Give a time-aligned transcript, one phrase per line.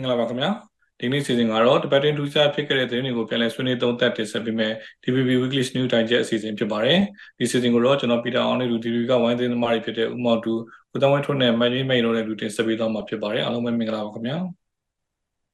[0.00, 0.50] င်္ဂလာပါခင်ဗျာ
[1.00, 6.98] ဒီနေ့စီစဉ်ကတော့တပတ်တင်ထူးခြားဖြစ်ခဲ့တဲ့သတင်းတွေကိုပြန်လည်ဆွေးနွေးသုံးသပ်တင်ဆက်ပေးမယ် DPP Weekly News Digest အစီအစဉ်ဖြစ်ပါတယ်
[7.38, 10.52] ဒီစီစဉ်ကိုတော့ကျွန်တော်ပီတာအောင်နဲ့လူဒီရီကဝိုင်းသတင်းသမားတွေဖြစ်တဲ့ဦးမောင်တူ
[10.94, 14.38] ဦးတောင်းဝဲထွန်းနဲ့မန်ကြီးမိန်တို့နဲ့လူတင်ဆက်ပေးသွားမှာဖြစ်ပါတယ်အားလုံးပဲမင်္ဂလာပါခင်ဗျာ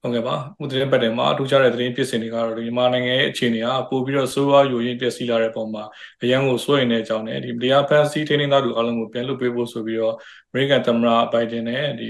[0.01, 5.83] ဟုတ်ကဲ့ပါဥသတင်းပတ်တယ်မှာထူးခြားတဲ့သတင်းဖြစ်စဉ်တွေကတော့ဒီမြန်မာနိုင်ငံရဲ့အခြေအနေကပို့ပြီးတော့ဆိုးရွားယိုယွင်းပျက်စီးလာတဲ့ပုံမှာ
[6.23, 10.15] အရန်ကိုစိုးရိမ်တဲ့အကြောင်းနဲ့ဒီတရားဖန်ဆီးထိန်းသိမ်းသားသူအားလုံးကိုပြန်လွှတ်ပေးဖို့ဆိုပြီးတော့
[10.49, 12.09] အမေရိကန်သမ္မတဘိုင်ဒန်နဲ့ဒီ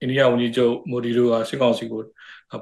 [0.00, 2.02] အိန္ဒိယဝန်ကြီးချုပ်မိုဒီတို့ကစစ်ကောင်စီကို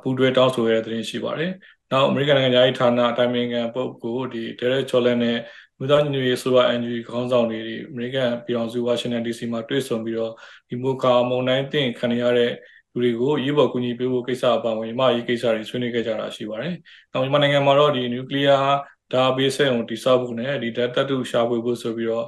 [0.02, 1.50] ပူးတွဲတောင်းဆိုရတဲ့သတင်းရှိပါတယ်။
[1.90, 5.38] နောက်အမေရိကန်နိုင်ငံသားရေးဌာနအတိုင်ပင်ခံပုဂ္ဂိုလ်ဒီ Derek Chollet နဲ့
[5.78, 10.32] မြို့သားညီညွတ်ရေးဆိုပါ NGO ခေါင်းဆောင်တွေဒီအမေရိကန်ပြည်ထောင်စုဝါရှင်တန် DC မှာတွေ့ဆုံပြီးတော့
[10.68, 12.52] ဒီမိုကာမုန်တိုင်းတင်ခံရတဲ့
[12.92, 16.74] လူတွေကိုရေးပေါ်ကူညီပေးဖို့ကိစ္စအပါအဝင်မြန်မာရေးကိစ္စတွေဆွေးနွေးခဲ့ကြတာရှိပါတယ်။
[17.12, 18.64] နောက်မြန်မာနိုင်ငံမှာတော့ဒီနျူကလ িয়ার
[19.12, 22.26] ဓာတ်ဘေးစက်ုံတိစောက်ဖို့နဲ့ဒီဓာတ်တတုရှာဖွေဖို့ဆိုပြီးတော့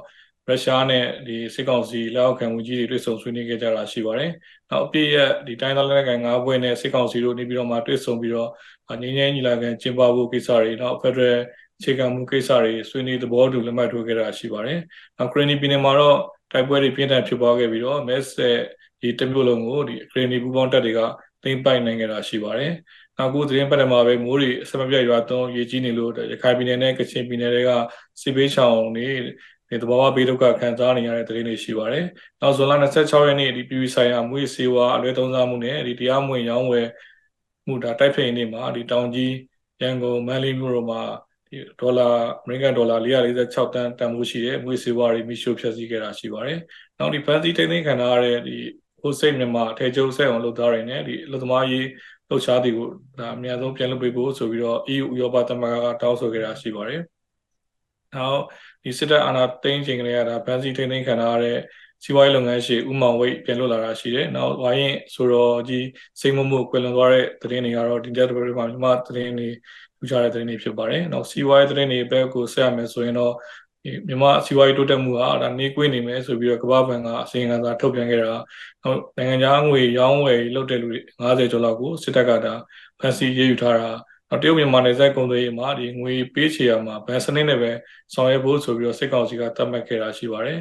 [0.49, 4.31] ရုရှားနဲ့ဒီစစ်ကောင်စီလက်အောက်ခံဝန်ကြီးတွေတွေ့ဆုံဆွေးနွေးခဲ့ကြတာရှိပါတယ်။
[4.69, 8.49] နောက်အပြည့်ရဲ့ဒီတိုင်းသားလက်နက်ကိုင်၅ဘွဲ့နဲ့စစ်ကောင်စီတို့နေပြီးတော့မှတွေ့ဆုံပြီးတော့
[9.01, 11.39] ငင်းငင်းညီလာခံကျင်းပဖို့ကိစ္စတွေနောက်ဖက်ဒရယ်
[11.77, 14.79] အခြေခံမှုကိစ္စတွေဆွေးနွေးသဘောတူလက်မှတ်ထိုးခဲ့တာရှိပါတယ်။
[15.17, 16.17] နောက်ခရနီပြည်နယ်မှာတော့
[16.51, 18.57] တိုက်ပွဲတွေပြင်းထန်ဖြစ်ပွားခဲ့ပြီးတော့မဲဆက်
[19.01, 20.99] ဒီတမျိုးလုံးကိုဒီခရနီပူပေါင်းတပ်တွေက
[21.43, 22.71] သိမ်းပိုက်နိုင်ခဲ့တာရှိပါတယ်။
[23.17, 27.71] နောက်ခုသတင်းပတ်တယ်မှာပဲမိုးတွေအစမပြတ်ရွာသွန်းရေကြီးနေလို့ရခိုင်ပြည်နယ်နဲ့ကချင်ပြည်နယ်တွေက
[28.21, 29.07] စစ်ပေးချောင်းတွေ
[29.69, 32.05] ဒီသဘောဝဘေးဒုက္ခခံစားနေရတဲ့သတင်းတွေရှိပါတယ်။
[32.41, 36.87] နောက်ဇွန်လ26ရက်နေ့ဒီပြည်ပဆိုင်ရာမွေးစေဝါအလွဲသုံးစားမှုနဲ့ဒီတရားမဝင်ရောင်းဝယ်
[37.67, 39.33] မှုဒါတိုက်ဖိန်နေမှာဒီတောင်ကြီး
[39.81, 41.01] ရန်ကုန်မန္တလေးမြို့တို့မှာ
[41.47, 42.07] ဒီဒေါ်လာ
[42.43, 46.59] အမေရိကန်ဒေါ်လာ446တန်တန်ဖိုးရှိတဲ့မွေးစေဝါတွေမိရှုဖျက်ဆီးခဲ့တာရှိပါတယ်။
[46.97, 48.57] နောက်ဒီဖန်စီထိန်းသိမ်းခံထားရတဲ့ဒီ
[49.01, 51.85] ဟိုစိတ်မြန်မာအထည်ချုပ်ဆက်အောင်လုပ်သားတွေနဲ့ဒီအလုပ်သမားရေး
[52.29, 52.87] လှုပ်ရှားသူကို
[53.19, 57.01] ဒါအများဆုံးပြန်လုပ်ပေးဖို့ဆိုပြီးတော့ EU ဥရောပသမဂ္ဂကတောင်းဆိုခဲ့တာရှိပါတယ်။
[58.15, 58.41] နောက်
[58.83, 61.57] ဒီစစ်တပ်အာဏာသိမ်းချိန်ကလေးကဒါဗန်စီထိန်းသိမ်းခံထားရတဲ့
[62.03, 65.79] စီးပွားရေးလုပ်ငန်းရှင်ဦးမောင်ဝိတ်ပြန်လွတ်လာတာရှိတယ်။နောက်ဝိုင်းရင်ဆိုတော့ဒီ
[66.21, 69.49] စိတ်မမှုကွယ်လွန်သွားတဲ့သတင်းတွေကတော့ဒီတက်တပရီမှာမြန်မာသတင်းတွေ
[69.97, 73.33] ထူးခြားတဲ့သတင်းတွေဖြစ်ပါတယ်။နောက်စီးပွားရေးသတင်းတွေဘက်ကိုဆက်ရမယ်ဆိုရင်တော့
[74.07, 78.31] မြန်မာစီးပွားရေးတိုးတက်မှုဟာဒါနေကွေးနေမယ်ဆိုပြီးတော့ကမ္ဘာ့ဘဏ်ကအစီရင်ခံစာထုတ်ပြန်ခဲ့တာ
[78.83, 82.53] နောက်နိုင်ငံခြားငွေရောင်းဝယ်လုပ်တဲ့လူတွေ90ကျော်လောက်ကိုစစ်တပ်ကဒါ
[82.99, 84.01] ဖန်ဆီးရေးယူထားတာနောက်
[84.41, 87.71] တရုတ်မြန်မာနယ်စပ်ကုန်သွယ်ရေးမှာဒီငွေပေးချေရမှာဘဏ်စနစ်နဲ့ပဲ
[88.13, 90.59] ဆောင်ရွက်ဖို့ဆိုပြီးတော့စစ်ကောင်စီကသတ်မှတ်ခဲ့တာရှိပါတယ်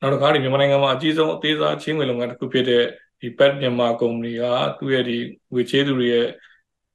[0.00, 2.82] နောက်တစ်ခါဒီမြန်မာနိုင်ငံမှာအကြီးဆုံးအသေးစားချင်းငွေလုပ်ငန်းတစ်ခုဖြစ်တဲ့
[3.20, 4.42] ဒီ Pet မြန်မာကုမ္ပဏီက
[4.78, 5.16] သူ့ရဲ့ဒီ
[5.52, 6.26] ငွေချေးသူတွေရဲ့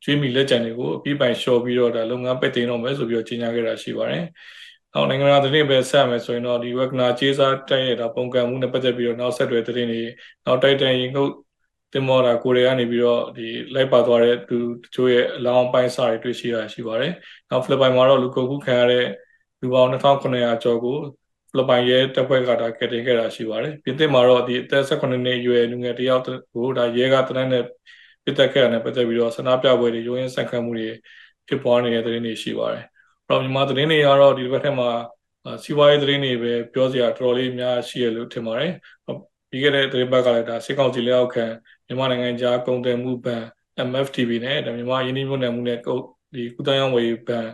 [0.04, 4.24] ကျွေးမိလက်ကျန်တွေကိုအပြီးပိုင်လျှော်ပြီးတော့ဒါလုပ်ငန်းပိတ်သိမ်းတော့မယ်ဆိုပြီးတော့ကြေညာခဲ့တာရှိပါတယ်။
[4.94, 10.02] နောက်နိုင်ငံသားသတင်းပဲဆက်မယ်ဆိုရင်တော့ဒီ webinar ကျေးစားတိုက်ရတာပုံကံမှုနဲ့ပတ်သက်ပြီးတော့နောက်ဆက်တွဲသတင်းတွေ
[10.46, 11.32] နောက်တိုက်တန်ရင်ငုတ်
[11.94, 17.12] တင်မောတာကိုရီးယားနေပြီးတော့ဒီလိုက်ပါသွားတဲ့သူတချို့ရဲ့အလောင်းပိုင်းစာတွေတွေ့ရှိရရှိပါတယ်။
[17.50, 19.06] နောက်ဖိလစ်ပိုင်မှာတော့လူကုန်ကူးခံရတဲ့
[19.62, 20.98] လူပေါင်း2900ကျော်ကို
[21.50, 26.24] ဖိလစ်ပိုင်ရဲတပ်ဖွဲ့ကဒါကယ်တင်ခဲ့တာရှိပါတယ်။ပြင်သစ်မှာတော့ဒီအသက်18နှစ်အရွယ်လူငယ်တယောက်
[26.54, 27.64] ကိုဒါရဲကတနက်နဲ့
[28.24, 30.90] ပစ်တက်ခဲ့တာနဲ့ပတ်သက်ပြီးတော့ဆန္ဒပြပွဲတွေရိုးရင်းဆန့်ခတ်မှုတွေ
[31.48, 32.84] ဖြစ်ပွားနေတဲ့သတင်းတွေရှိပါတယ်။
[33.28, 34.90] အဲ့တော့မြန်မာသတင်းတွေကတော့ဒီဘက်ထက်မှာ
[35.64, 38.72] စီးပွားရေးသတင်းတွေပဲပြောစရာတော်တော်လေးများရှိရလို့ထင်ပါတယ်။
[39.50, 41.46] ပြီးခဲ့တဲ့သတင်းပတ်ကလည်းဒါစစ်ကောင်စီလက်အောက်ခံ
[41.90, 43.44] မြန်မာနိုင်ငံကြားကုန်သွယ်မှုဘဏ်
[43.90, 47.46] MFTB နဲ့ဒါမြန်မာယင်းနှိမ့်မှုနယ်မှုနဲ့ဒီကုသရေးဝေဘဏ်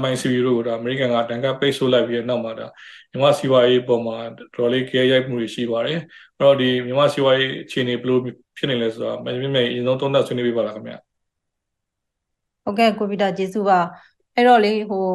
[0.00, 2.66] MICB တို့ကိုဒါအမေရိကန်ကတန်ခါပိတ်ဆို့လိုက်ပြီးတဲ့နောက်မှာဒါ
[3.10, 4.16] မြန်မာစီးပွားရေးပုံမှာ
[4.56, 5.98] တော်လေးကြဲရိုက်မှုတွေရှိပါတယ်။
[6.38, 8.18] အဲ့တော့ဒီမြန်မာစီးပွားရေးအခြေအနေဘယ်လို
[8.56, 10.94] ဖြစ်နေလဲဆိုတာမင်းမင်းအရင်ဆုံးသုံးသပ်ဆွေးနွေးပေးပါလားခင်ဗျ။
[12.64, 13.78] ဟုတ်ကဲ့ကိုဗီတာကျေးဇူးပါ။
[14.36, 15.06] အဲ့တော့လေဟို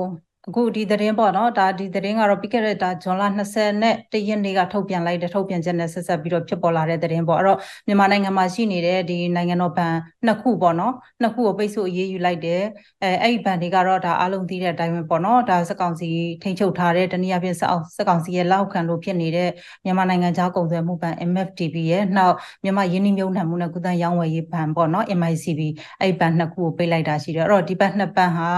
[0.49, 9.93] အခုဒီသတင်းပေါ့နော်ဒါဒီသတင်းကတော့ပြီးခဲ့တဲ့ဒါဇွန်လ21ရက်နေ့ကထုတ်ပြန်လိုက်တဲ့ထုတ်ပြန်ချက်နဲ့ဆက်ဆက်ပြီးတော့ဖြစ်ပေါ်လာတဲ့သတင်းပေါ့အဲ့တော့မြန်မာနိုင်ငံမှာရှိနေတဲ့ဒီနိုင်ငံတော်ဘဏ်
[10.25, 12.61] နှစ်ခုပေါ့နော်နှစ်ခုကိုပိတ်ဆို့အရေးယူလိုက်တယ်
[13.03, 16.09] အဲအဲ့ဒီဘဏ်တွေကတော့ဒါအားလုံးသိတဲ့အတိုင်းပဲပေါ့နော်ဒါစက်ကောင်စီ
[16.43, 19.49] ထိန်းချုပ်ထားတဲ့တနည်းအားဖြင့်စက်အောင်စက်ကောင်စီရဲ့လောက်ခံလို့ဖြစ်နေတဲ့
[19.85, 25.61] မြန်မာနိုင်ငံခြားကုန်သွယ်မှုဘဏ် MFTB ရဲ့နောက်မြန်မာရင်းနှီးမြှုပ်နှံမှုနဲ့ကုသရောင်းဝယ်ရေးဘဏ်ပေါ့နော် MICB
[26.01, 28.49] အဲ့ဒီဘဏ်နှစ်ခုကိုပိတ်လိုက်တာရှိတယ်အဲ့တော့ဒီဘဏ်နှစ်ဘဏ်ဟာ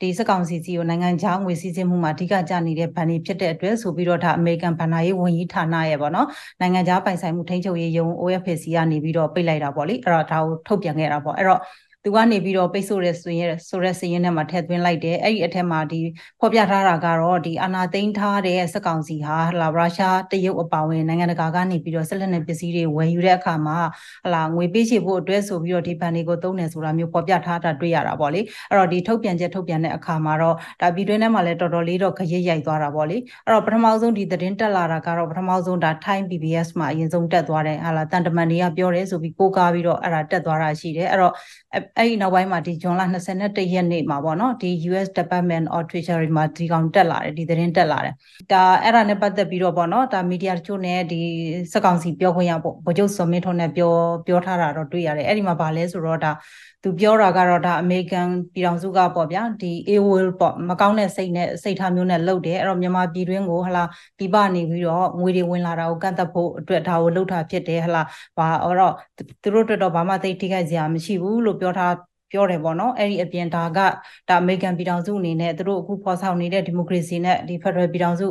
[0.00, 6.26] ဒီစက်ကောင်စီစီကိုနိုင်ငံခြားငွေစည်းစိမ်မှုမှာအဓိကကျနေတဲ့ဘဏ်တွေဖြစ်တဲ့အတွက်ဆိုပြီးတော့ဒါအမေရိကန်ဘဏ္ဍာရေးဝန်ကြီးဌာနရဲ့ပေါ့နော်
[6.60, 11.60] နိုင်ငံခြားပိုင်ဆိုင်မှုထိန်းချုပ်ရေးယုံ OFAC ကနေပြီးတော့ပိတ်လိုက်တာပေါ့လေအဲ့တော့ဒါကိုထုတ်ပြန်ခဲ့တာပေါ့အဲ့တော့
[12.08, 16.00] သူကနေပြီးတော့ပိတ်ဆို့တဲ့ဆိုရင်ဆိုတဲ့စည်ရင်းထဲမှာထည့်သွင်းလိုက်တယ်အဲ့ဒီအထက်မှာဒီ
[16.40, 23.78] ဖော်ပြထားတာကတော့ဒီအာနာသိန်းထားတဲ့စက်ကောင်စီဟာဟလာရုရှားတရုတ်အပါဝင်နိုင်ငံတကာကနေပြီးတော့ဆက်လက်နဲ့ပစ္စည်းတွေဝယ်ယူတဲ့အခါမှာ
[24.24, 28.40] ဟလာငွေပေးချေဖို့အတွက်ဆိုပြီးတော့ဒီဘဏ်တွေကိုသုံးတယ်ဆိုတာမျိုးဖော်ပြထားတာတွေ့ရတာပေါ့လေ
[28.70, 33.16] အဲ့တော့ဒီထုတ်ပြန်ချက်ထုတ်ပြန်တဲ့အခါမှာတော့ဒါပြည်တွင်းထဲမှာလည်းတော်တော်လေးတော့ခရစ်ရိုက်သွားတာပေါ့လေ
[33.46, 41.34] အဲ့တော့ပထမဆုံးဒီသတင်းတက်လာတာကတော့ပထမဆုံးဒါ Time PBS မှာအရင်ဆုံးတက်သွားတယ်ဟာလာတန်တမန်တွေကပြောတယ်ဆိုပြီးကိုးကားပြီးတော့အဲ့ဒါတက်သွားတာရှိတယ်အဲ့တော့
[41.72, 43.02] အဲ့ဒီနောက်ပိုင်းမှာဒီဇွန်လ
[43.34, 48.14] 21ရက်နေ့မှာပေါ့နော်ဒီ US Department of Treasury မှာဒီကောင်တက်လာတယ်ဒီသတင်းတက်လာတယ်
[48.52, 51.20] ဒါအဲ့ဒါနဲ့ပတ်သက်ပြီးတော့ပေါ့နော်ဒါမီဒီယာတချို့နဲ့ဒီ
[51.72, 53.92] စက်ကောင်စီပြောခွင့်ရပေါ့ဗိုလ်ချုပ်စောမင်းထွန်းနဲ့ပြော
[54.26, 56.32] ပြောထားတာတော့တွေ့ရတယ်အဲ့ဒီမှာဗာလဲဆိုတော့ဒါ
[56.88, 63.84] သူပြောတာကတော့ဒါအမေရိကန်ပြည်ထောင်စုကပေါ့ဗျာဒီ AWL ပေါ့မကောင်းတဲ့စိတ်နဲ့စိတ်ထားမျိုးနဲ့လုပ်တယ်အဲ့တော့မြန်မာပြည်တွင်းကိုဟလာ
[64.18, 68.02] ပြပနေပြီးတော့ငွေတွေဝင်လာတာကိုကန့်သက်ဖို့အတွက်ဒါကိုလှုပ်တာဖြစ်တယ်ဟလာ
[68.38, 68.94] ဘာအဲ့တော့
[69.42, 71.94] သူတို့အတွက်တော့ဘာမှသိထိခိုက်စရာမရှိဘူးလို့ပြောထား
[72.30, 73.78] ပြောတယ်ပေါ့နော်အဲ့ဒီအပြင်ဒါက
[74.28, 78.26] ဒါအမေရိကန်ပြည်ထောင်စုအနေနဲ့သူတို့အခုဖော်ဆောင်နေတဲ့ဒီမိုကရေစီနဲ့ဒီဖက်ဒရယ်ပြည်ထောင်စု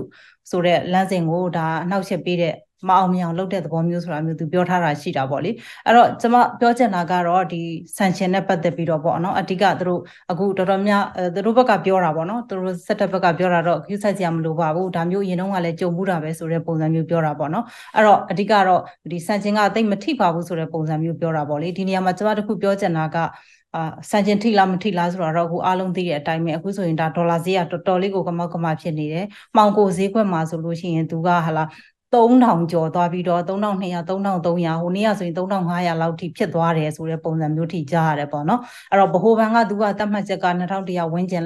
[0.52, 2.54] ဆိုတဲ့လမ်းစဉ်ကိုဒါအနှောက်အယှက်ပေးတဲ့
[2.88, 5.52] မအောင်မြင်အောင်လုပ်တဲ့သဘောမျိုးဆိုတာမျိုးသူပြောထားတာရှိတာပေါ့လေ
[5.86, 7.62] အဲ့တော့ကျွန်မပြောချင်တာကတော့ဒီ
[7.98, 10.02] sanction နဲ့ပတ်သက်ပြီးတော့ပေါ့နော်အဓိကသူတို့
[10.32, 11.04] အခုတော်တော်များ
[11.36, 17.66] သူတို့ဘက်ကပြောတာပေါ့နော်သူတို့စက်တက်ဘက်ကပြောတာတော့ queue ဆက်ကြမလို့ပါဘူးဒါမျိုးအရင်တုန်းကလည်းကြုံမှုတာပဲဆိုတဲ့ပုံစံမျိုးပြောတာပေါ့နော်
[17.96, 18.82] အဲ့တော့အဓိကတော့
[19.12, 23.18] ဒီ sanction ကတိတ်မထိပါဘူးဆိုတဲ့ပုံစံမျိုးပြောတာပေါ့လေဒီနေရာမှာကျွန်မတခုပြောချင်တာက
[23.76, 23.82] အာ
[24.12, 29.26] စံကျင်ထိလားမထိလားဆိုတော့အခုအားလုံးသိတဲ့အတိုင်းပဲအခုဆိုရင်ဒါဒေါ်လာဈေးကတော်တော်လေးကိုကမောက်ကမဖြစ်နေတယ်။
[29.56, 31.64] မှောင်ကိုဈေးကွက်မှာဆိုလို့ရှိရင်သူကဟာလာ
[32.14, 38.60] 3000ကျော်သွားပြီးတော့3200 3300ဟိုနေ့ကဆိုရင်3500လောက်ထိဖြစ်သွားတယ်ဆိုတဲ့ပုံစံမျိုးထိကြားရတယ်ပေါ့နော်
[38.92, 41.44] အဲ့တော့ဗဟိုဘဏ်ကသူကသတ်မှတ်ချက်က2100ဝန်းကျင်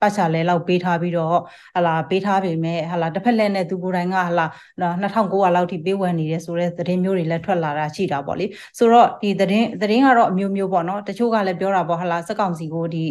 [0.00, 1.36] ပတ်ချာလဲလောက်ပေးထားပြီးတော့
[1.76, 4.46] ဟလာပေးထားပေမဲ့ဟလာတစ်ဖက်လက်နဲ့သူကိုယ်တိုင်ကဟလာ
[4.80, 8.46] 2900လောက်ထိပေးဝယ်နေတယ်ဆိုတဲ့သတင်းမျိုးတွေလည်းထွက်လာတာရှိတာပေါ့လေ
[8.78, 13.04] ဆိုတော့ဒီသတင်းသတင်းကတော့အမျိုးမျိုးပေါ့နော်တချို့ကလည်းပြောတာပေါ့ဟလာစက်ကောင်စီကိုဒီ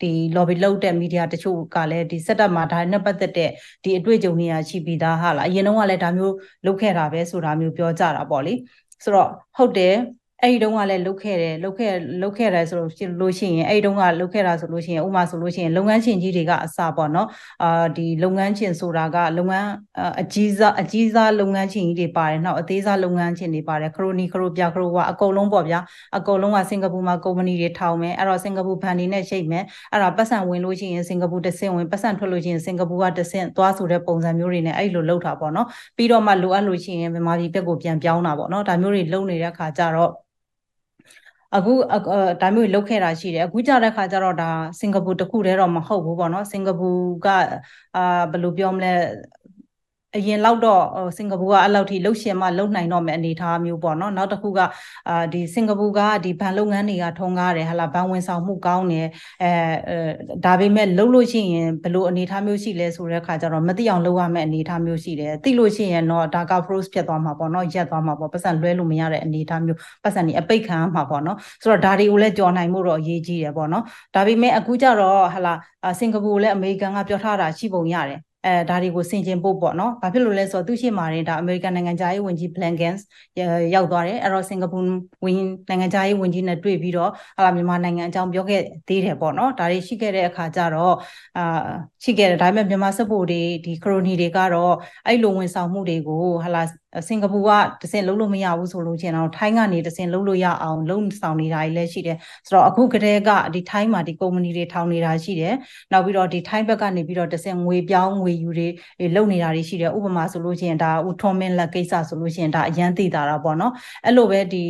[0.00, 3.50] ဒီ lobby လုပ်တဲ့ media တချို့ကလည်းဒီ setup မှာဒါနဲ့ပတ်သက်တဲ့
[3.84, 6.34] ဒီအတွေ့အကြုံတွေကရှိပြီးသားဟာလာအရင်တုန်းကလည်းဒါမျိုး
[6.66, 8.54] လုပ်ခဲ့တာပဲဆိုတာမျိုးပြောကြတာပေါ့လေ
[9.04, 9.94] ဆိုတော့ဟုတ်တယ်
[10.42, 11.92] အဲ့ဒီတုန်းကလည်းလုတ်ခဲ့တယ်လုတ်ခဲ့
[12.22, 17.28] လုတ်ခဲ့တယ်ဆိုလို့ရှိရင်အဲ့ဒီတုန်းကလုတ်ခဲ့တာဆိုလို့ရှိရင်ဥမာဆိုလို့ရှိရင်လုပ်ငန်းရှင်ကြီးတွေကအစပေါ့နော်
[17.62, 19.68] အာဒီလုပ်ငန်းရှင်ဆိုတာကလုပ်ငန်း
[20.20, 25.80] အကြီးစားအကြီးစားလုပ်ငန်းရှင်ကြီးတွေပါတယ်နောက်အသေးစားလုပ်ငန်းရှင်တွေပါတယ်ခရိုနီခရိုပြခရိုကအကုန်လုံးပေါ့ဗျာ
[26.16, 35.66] အကုန်လုံးကစင်ကာပူမှာကုမ္ပဏီတွေထောင်မယ်အဲ့တော့စင်ကာပူဘဏ်တွေနဲ့ရှိတ်မယ်အဲ့တော့ပတ်စံဝင်လို့ရှိရင်စင်ကာပူတစ်ဆင့်ဝင်ပတ်စံထွက်လို့ရှိရင်စင်ကာပူကတစ်ဆင့်သွားဆိုတဲ့ပုံစံမျိုးတွေနဲ့အဲ့လိုလုပ်တာပေါ့နော်
[35.96, 40.12] ပြီးတော့မှလိုအပ်လို့ရှိရင်မြန်မာပြည်ဘက်ကိုပြန်ပြောင်းတာပေါ့နော်ဒါမျိုးတွေလုပ်နေတဲ့အခါကျတော့
[41.56, 41.72] အခု
[42.40, 46.86] ဒါမျိုးလုတ်ခဲ့တာရှိတယ်အခုကြတဲ့ခါကျတော့ဒါစင်ကာပူတခုတည်းတော့မဟုတ်ဘူးပေါ့နော်စင်ကာပူ
[47.24, 47.26] က
[47.94, 48.92] အာဘယ်လိုပြောမလဲ
[50.16, 50.82] အရင်လောက်တော့
[51.16, 54.60] စင်ကာပူကအဲ့လောက်ထိလှုပ်ရှင်မှလှုပ်နိုင်တော့မယ့်အနေအထားမျိုးပေါ့နော်နောက်တစ်ခုက
[55.08, 59.06] အာဒီစင်ကာပူကဒီဘဏ်လုပ်ငန်းတွေကထုံးကားတယ်ဟာလာဘဏ်ဝင်ဆောင်မှုကောင်းတယ်
[59.42, 59.50] အဲ
[60.44, 73.84] ဒါပေမဲ့လှုပ်လို့ရှိရင်ဘယ်လိုအနေအထားမျိုးရှိလဲဆိုတဲ့အခါကျတော့မသိအောင်လုပ်ရမယ့်အနေအထားမျိုးရှိတယ်သိလို့ရှိရင်တော့ဒါက froze ဖြစ်သွားမှာပေါ့နော်ရက်သွားမှာပေါ့ပတ်စံလွှဲလို့မရတဲ့အနေအထားမျိုးပတ်စံนี่အပိတ်ခံရမှာပေါ့နော်ဆိုတော့ဒါတွေကိုလည်းကြော်နိုင်မှုတော့အရေးကြီးတယ်ပေါ့နော်
[74.14, 75.54] ဒါပေမဲ့အခုကျတော့ဟာလာ
[75.98, 83.00] စင်ကာပူလည်းအမေရိကန်ကပြောထားတာရှိပုံရတယ် အဲဒါတွေကိုဆင်ကျင်ဖို့ပေါ့နော်။ဘာဖြစ်လို့လဲဆိုတော့သူရှိမှရင်ဒါအမေရိကန်နိုင်ငံသားရေးဝန်ကြီး Blankens
[83.74, 84.78] ရောက်သွားတယ်။အဲ့တော့စင်ကာပူ
[85.24, 85.38] ဝန်
[85.68, 90.94] နိုင်ငံသားရေးဝန်ကြီးနဲ့တွေ့ပြီးတော့ဟာလာမြန်မာနိုင်ငံအကြောင်းပြောခဲ့သေးတယ်ပေါ့နော်။ဒါတွေရှိခဲ့တဲ့အခါကျတော့
[91.36, 91.42] အာ
[92.04, 94.74] ရှိခဲ့တယ်ဒါပေမဲ့မြန်မာစစ်ဗိုလ်တွေဒီခရိုနီတွေကတော့
[95.06, 96.62] အဲ့လိုဝန်ဆောင်မှုတွေကိုဟာလာ
[97.08, 97.50] စင်ကာပူက
[97.82, 105.54] တစင်လုံးလို့မရဘူးဆိုလို့ချင်းတော့ထိုင်းကနေတစင်လုံးလို့ရအောင်လုံးဆောင်နေတာကြီးလည်းရှိတယ်ဆိုတော့အခုကတည်းကဒီထိုင်းမှာဒီကုမ္ပဏီတွေထောင်နေတာရှိတယ်
[105.92, 108.68] နောက်ပြီးတော့ဒီထိုင်းဘက်ကနေပြီးတော့တစင်ငွေပြောင်းငွေယူတွေ
[109.16, 113.72] လုပ်နေတာတွေရှိတယ်ဥပမာဆိုလို့ချင်းဒါဦးထွန်မင်းလက်ကိစ္စဆိုလို့ချင်းဒါအရန်သိတာတာပေါ့နော်
[114.04, 114.64] အဲ့လိုပဲဒီ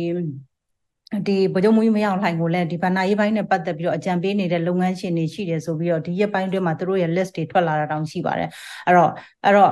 [1.27, 8.49] ဒီဗကြုံမူကြီးမရအောင်လှိုင်ကိုလည်းဒီဗဏ္ဍာရေးပိုင်းနဲ့ပတ်သက်ပြီးတော့အကြံပေးနေတဲ့လုပ်ငန်းရှင်တွေရှိတယ်ဆိုပြီးတော့ဒီရက်ပိုင်းတွင်းမှာသူတို့ရဲ့ list တွေထွက်လာတာတောင်ရှိပါတယ်
[8.85, 9.11] အဲ့တော့
[9.45, 9.71] အဲ့တော့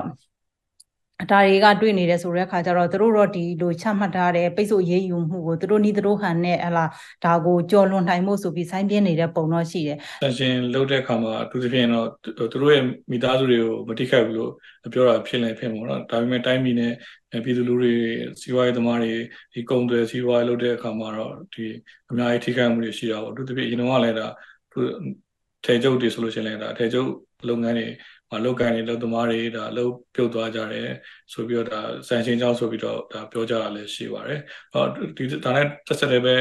[1.21, 6.85] ဒါတွေကတွေ့နေတယ်ဆိုတဲ့အခါကျတော့သူတို့တော့ဒီလိုချမှတ်ထားတဲ့ပိတ်ဆို့ရေးယူမှုကိုသူတို့နီးသူတို့ဟန်နဲ့ဟလာ
[7.25, 12.07] ဒါကိုကြော်လွန်နိုင်မှုဆိုပြီးဆိုင်းပြင်းနေတဲ့ပုံတော့ရှိတယ်။ဆန်ရှင်လုပ်တဲ့အခါမှာအထူးသဖြင့်တော့
[12.51, 14.51] သူတို့ရဲ့မိသားစုတွေကိုမတိခိုက်ဘူးလို့
[14.93, 16.93] ပြောတာဖြစ်နေဖြစ်မှာနော်။ဒါပေမဲ့တိုင်းပြည်နဲ့
[17.43, 17.93] ပြည်သူလူတွေ
[18.41, 19.13] စီးပွားရေးသမားတွေ
[19.53, 21.65] ဒီကုန်သွယ်စီးပွားရေးလုပ်တဲ့အခါမှာတော့ဒီ
[22.11, 24.27] အများကြီးထိခိုက်မှုတွေရှိတာပေါ့။အထူးသဖြင့်အရင်ကလည်းဒါ
[25.65, 27.09] ထေကျုပ်တွေဆိုလို့ရှိရင်လည်းဒါထေကျုပ်
[27.49, 27.87] လုပ်ငန်းတွေ
[28.37, 30.89] အလုပ်ကိုင်းတွေလုပ်သမားတွေဒါအလုပ်ပြုတ်သွားကြတယ်
[31.33, 34.39] ဆိုပြီးတော့ဒါစံချင်းချောင်းဆိုပြီးတော့ဒါပြောကြတာလည်းရှိပါတယ်။
[34.73, 34.87] အော်
[35.17, 36.35] ဒီဒါနဲ့တက်ဆက်တယ်ပဲ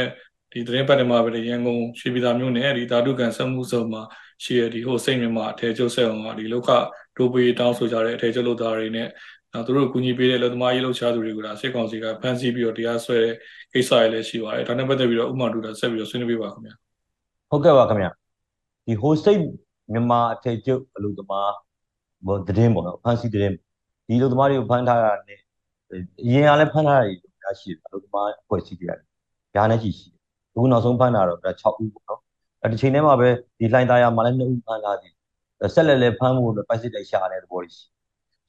[0.53, 4.03] ဒီသတင်းပတ်တွေမှာပဲရန်ကုန်ရွှေပြည်သာမြို့နယ်ဒီဓာတုကန်စက်မှုစုံမှာ
[4.45, 6.71] ရှိရဒီဟိုစိတ်မြန်မာအထည်ချုပ်ဆက်အောင်ကဒီလောက်ခ
[7.17, 9.09] ဒိုပေတောင်းဆိုကြတဲ့အထည်ချုပ်လုပ်သားတွေနဲ့
[9.53, 13.35] နောက်သူတို့ကူညီပေးတဲ့လက်သမားရေးလုပ်ချသူတွေကဒါစစ်ကောင်စီကဖမ်းဆီးပြီးတော့တရားစွဲတဲ့
[13.73, 16.75] ကိစ္စတွေလည်းရှိပါတယ်။ဒါနဲ့ပတ်သက်ပြီးတော့ဥမာတူတာဆက်ပြီးတော့ဆွေးနွေးပေးပါခင်ဗျာ။
[17.51, 18.11] ဟုတ်ကဲ့ပါခင်ဗျာ။
[18.87, 19.41] ဒီဟိုစိတ်
[19.93, 21.53] မြန်မာအထည်ချုပ်အလုပ်သမား
[22.27, 23.55] ဘောသတင်းပေါ့နော်ဖမ်းဆီးသတင်း
[24.07, 25.39] ဒီလူသမားတွေကိုဖမ်းထားတာနဲ့
[26.25, 29.07] အရင်ကလည်းဖမ်းထားတာတွေများရှိတယ်လူသမားအဖွဲ့အစည်းတွေရတယ်
[29.55, 30.19] ညာနဲ့ရှိရှိတယ်
[30.55, 32.21] အခုနောက်ဆုံးဖမ်းတာတော့6ဦးပေါ့နော်
[32.63, 35.13] အဲဒီချိန်ထဲမှာပဲဒီလှိုင်းသားရမှာလည်း2ဦးဖမ်းလာသည်
[35.75, 37.83] ဆက်လက်လည်းဖမ်းမှုလို့ပိုက်စစ်တိုက်ရှာတဲ့သဘောရှိ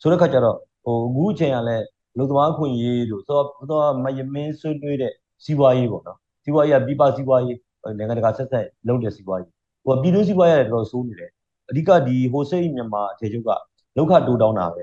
[0.01, 1.85] ဆိုတဲ့ခါကျတော့ဟိုအခုချိန်ကလည်း
[2.17, 5.13] လူသမားခွင့်ရေးလို့သောသောမယမင်းဆွေးနွေးတဲ့
[5.43, 7.57] စီးပွားရေးပေါ့နော်စီးပွားရေးကပြပစီးပွားရေး
[7.97, 9.51] နိုင်ငံတကာဆက်ဆက်လုပ်တဲ့စီးပွားရေး
[9.85, 11.31] ဟိုကပြည်တွင်းစီးပွားရေးကတော်တော်ဆိုးနေတယ်
[11.69, 13.49] အဓိကဒီဟိုစိတ်မြန်မာအခြေချုပ်က
[13.95, 14.81] လောက်ခတိုးတောင်းတာပဲ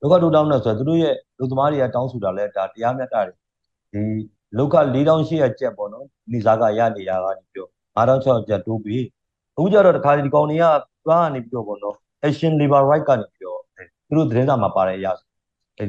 [0.00, 4.02] လောက်ခတိုးတောင်းတာဆိုတော့သူတို့ရဲ့လူသမားတွေကတောင်းဆိုတာလဲဒါတရားမျှတတယ်ဒီ
[4.58, 9.04] လောက်ခ4800ကျပ်ပေါ့နော်နေစားကရနေရကနေပြော9600ကျပ်တိုးပြီး
[9.56, 10.64] အခုကျတော့တခါဒီကောင်တွေက
[11.04, 11.96] သွားကနေပြီးတော့ပေါ့နော်
[12.26, 13.60] action labor right ကနေပြီးတော့
[14.08, 15.12] သူတို့သတင်းစာမှာပါတဲ့အရာ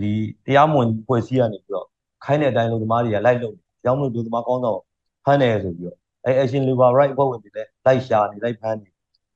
[0.03, 0.13] ဒီ
[0.45, 1.87] တရားမဝင်ဖွဲ့စည်းရနေပြီးတော့
[2.23, 4.79] ခိုင်းတဲ့အတိုင်းလူသမားတွေကလိုက်လုပ်တယ်ကြောင်းမလို့လူသမားကောင်းဆောင်
[5.25, 8.87] ဖမ်းတယ်ဆိုပြီးတော့အဲ action labor right အဖွဲ့ဝင်တွေလည်းလိုက်ရှာနေလိုက်ဖမ်းနေ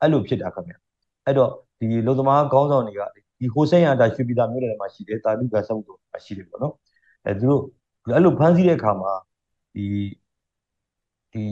[0.01, 0.73] အဲ့လိုဖြစ်တာခင်ဗျ
[1.27, 3.01] အဲ့တော့ဒီလူသမားကောင်းဆောင်တွေက
[3.39, 6.73] ဒီဟိုစိန်ရတာရွှေပြည်သာမြို့နယ်မှာရှိတယ်တာလူကစောက်တို့မှာရှိတယ်ပေါ့နော်
[7.25, 7.63] အဲသူတို့
[8.15, 9.13] အဲ့လိုဖမ်းဆီးတဲ့အခါမှာ
[9.75, 9.85] ဒီ
[11.33, 11.43] ဒီ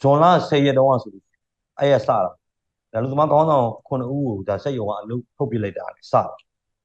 [0.00, 1.24] ဇွန်လ10ရက်တုန်းကဆိုလို့
[1.78, 6.22] အဲ့ရစတာဒါလူသမားကောင်းဆောင်9ဦးကိုဒါစက်ရုံကအလုပ်ထုတ်ပြလိုက်တာစတာ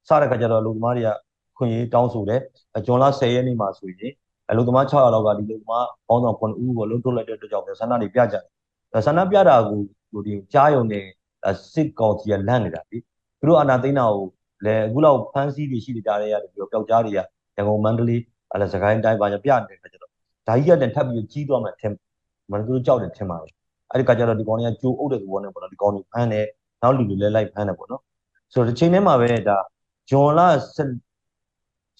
[0.08, 1.10] စတဲ့ခါကျတော့လူသမားတွေက
[1.56, 2.40] ခွင့်ရေးတောင်းဆိုတယ်
[2.86, 4.12] ဇွန်လ10ရက်နေ့မှာဆိုရင်
[4.50, 8.36] အလုပ်သမား600လောက်ကဒီလူသမားကောင်းဆောင်9ဦးကိုလှုပ်ထုတ်လိုက်တဲ့အတွက်ကြောင့်ဆန္ဒတွေပြကြ
[8.92, 9.80] တယ်ဆန္ဒပြတာကို
[10.12, 11.00] ဟိုဒီကြားယုံနေ
[11.72, 12.98] စစ်ကောင်စီကလန့်နေတာလေ
[13.40, 14.24] သူတို့အာဏာသိမ်းတာကို
[14.64, 20.10] လည်းအခုလောက်ဖမ်းဆီးတွေရှိနေကြတဲ့ရတယ်ပြီးတော့ပျောက်ကြားတွေကရန်ကုန်မန္တလေးအဲ့ဒါစကိုင်းတိုင်းပါကြပြနေတဲ့ခါကျတော့
[20.46, 21.92] ဓာကြီးကတည်းထပ်ပြီးကြီးသွားမှထင်
[22.50, 23.52] မန်သူတို့ကြောက်တယ်ထင်ပါတယ်
[23.90, 26.46] အဲ့ဒီခါကျတော့ဒီကောင်တွေကကြိုးအုပ်တဲ့သဘောနဲ့ပေါ့နော်ဒီကောင်တွေဖမ်းတယ်
[26.82, 28.02] နောက်လူတွေလည်းလိုက်ဖမ်းတယ်ပေါ့နော်
[28.52, 29.58] ဆိုတော့ဒီချိန်ထဲမှာပဲဒါ
[30.10, 30.40] ဂျွန်လ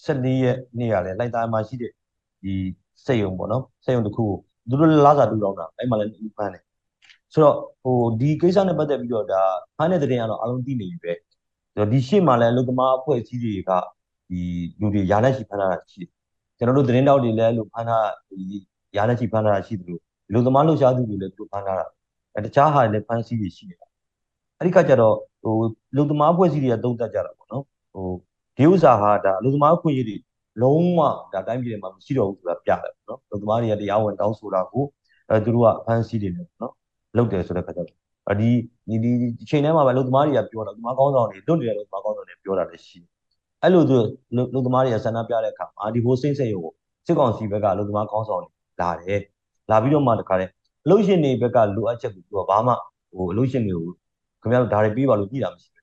[0.05, 1.93] 14ရက်နေ့ကလည်းလိုက်သားမှာရှိတဲ့
[2.43, 2.55] ဒီ
[3.05, 4.39] စက်ယုံပေါ့နော်စက်ယုံတစ်ခုကို
[4.69, 6.63] သူတို့လာစာတူတောင်းတာအဲ့မှာလည်းဖမ်းတယ်
[7.33, 9.43] ဆိုတော့ဟိုဒီကိစ္စနဲ့ပတ်သက်ပြီးတော့ဒါ
[9.77, 11.13] ဖမ်းတဲ့တဲ့တင်ကတော့အလုံးသိနေပြီပဲ
[11.93, 13.71] ဒီရှေ့မှာလည်းအလုပ်သမားအဖွဲ့အစည်းတွေက
[14.31, 14.41] ဒီ
[14.81, 16.11] လူတွေယာလက်ရှိဖမ်းထားတာရှိတယ်
[16.59, 18.59] ကျွန်တော်တို့သတင်းတောက်တွေလည်းလို့ဖမ်းထားဒီ
[18.97, 20.03] ယာလက်ရှိဖမ်းထားတာရှိတယ်လို့
[20.33, 21.87] လူသမားလှုပ်ရှားသူတွေလည်းသူဖမ်းထားတာ
[22.35, 23.87] အဲတခြားဟာတွေလည်းဖမ်းဆီးတွေရှိနေတာ
[24.59, 25.55] အဲ့ဒီကကြတော့ဟို
[25.97, 28.09] လူသမားအဖွဲ့အစည်းတွေကတုံးတက်ကြတာပေါ့နော်ဟို
[28.57, 30.17] ဒီဥစ္စာဟာဒါလူသမားအဖွဲ့အစည်းတွေ
[30.63, 31.01] လုံးဝ
[31.33, 34.85] ဒါတိုင်းပြည်မှာမရှိတော့ဘူးဆိုတာပြတယ်ပေါ့နော်လူသမားတွေကတရားဝင်တောင်းဆိုတာကို
[35.29, 36.73] အဲသူတို့ကဖမ်းဆီးတွေနဲ့ပေါ့နော်
[37.17, 38.51] လုပ်တယ်ဆိုတဲ့ခါကျတော့ဒီ
[38.89, 39.11] ဒီဒီ
[39.49, 43.11] ချိန်ထဲမှာပဲလူသမားတွေကပြောတာလူသမားကောင်းဆောင်တွေလွတ်နေတဲ့လူသမားကောင်းဆောင်တွေပြောတာလည်းရှိတယ်
[43.63, 43.97] အဲ့လိုသူ
[44.55, 46.73] လူသမားတွေကဆန္ဒပြတဲ့အခါမှာဒီဟိုစိတ်စိတ်ကို
[47.07, 49.21] စစ်ကောင်စီဘက်ကလူသမားကောင်းဆောင်တွေလာတယ်
[49.71, 50.51] လာပြီးတော့မှတခါတည်း
[50.85, 52.73] အလို့ရှင်တွေဘက်ကလိုအပ်ချက်ကိုသူကဘာမှ
[53.17, 53.87] ဟိုအလို့ရှင်တွေကို
[54.43, 55.83] ခင်ဗျားတို့ဒါတွေပြီးပါလို့ကြည့်တာမရှိဘူး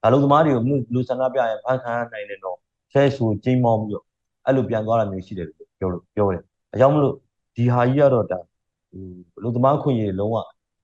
[0.02, 0.62] ။ဒါလူသမားတွေကို
[0.94, 2.56] လူဆန္ဒပြရင်ဖန်ခံနိုင်တယ်တော့
[2.92, 4.04] ဆဲဆူကျင်းမောင်းပြီးတော့
[4.46, 6.42] အဲ့လိုပြန်သွားတာမျိုးရှိတယ်လို့ပြောလို့ပြောတယ်။
[6.74, 7.14] အကြောင်းမလို့
[7.56, 9.04] ဒီဟာကြီးကတော့ဒါဟို
[9.42, 10.36] လူသမားခွင့်ရလုံးဝ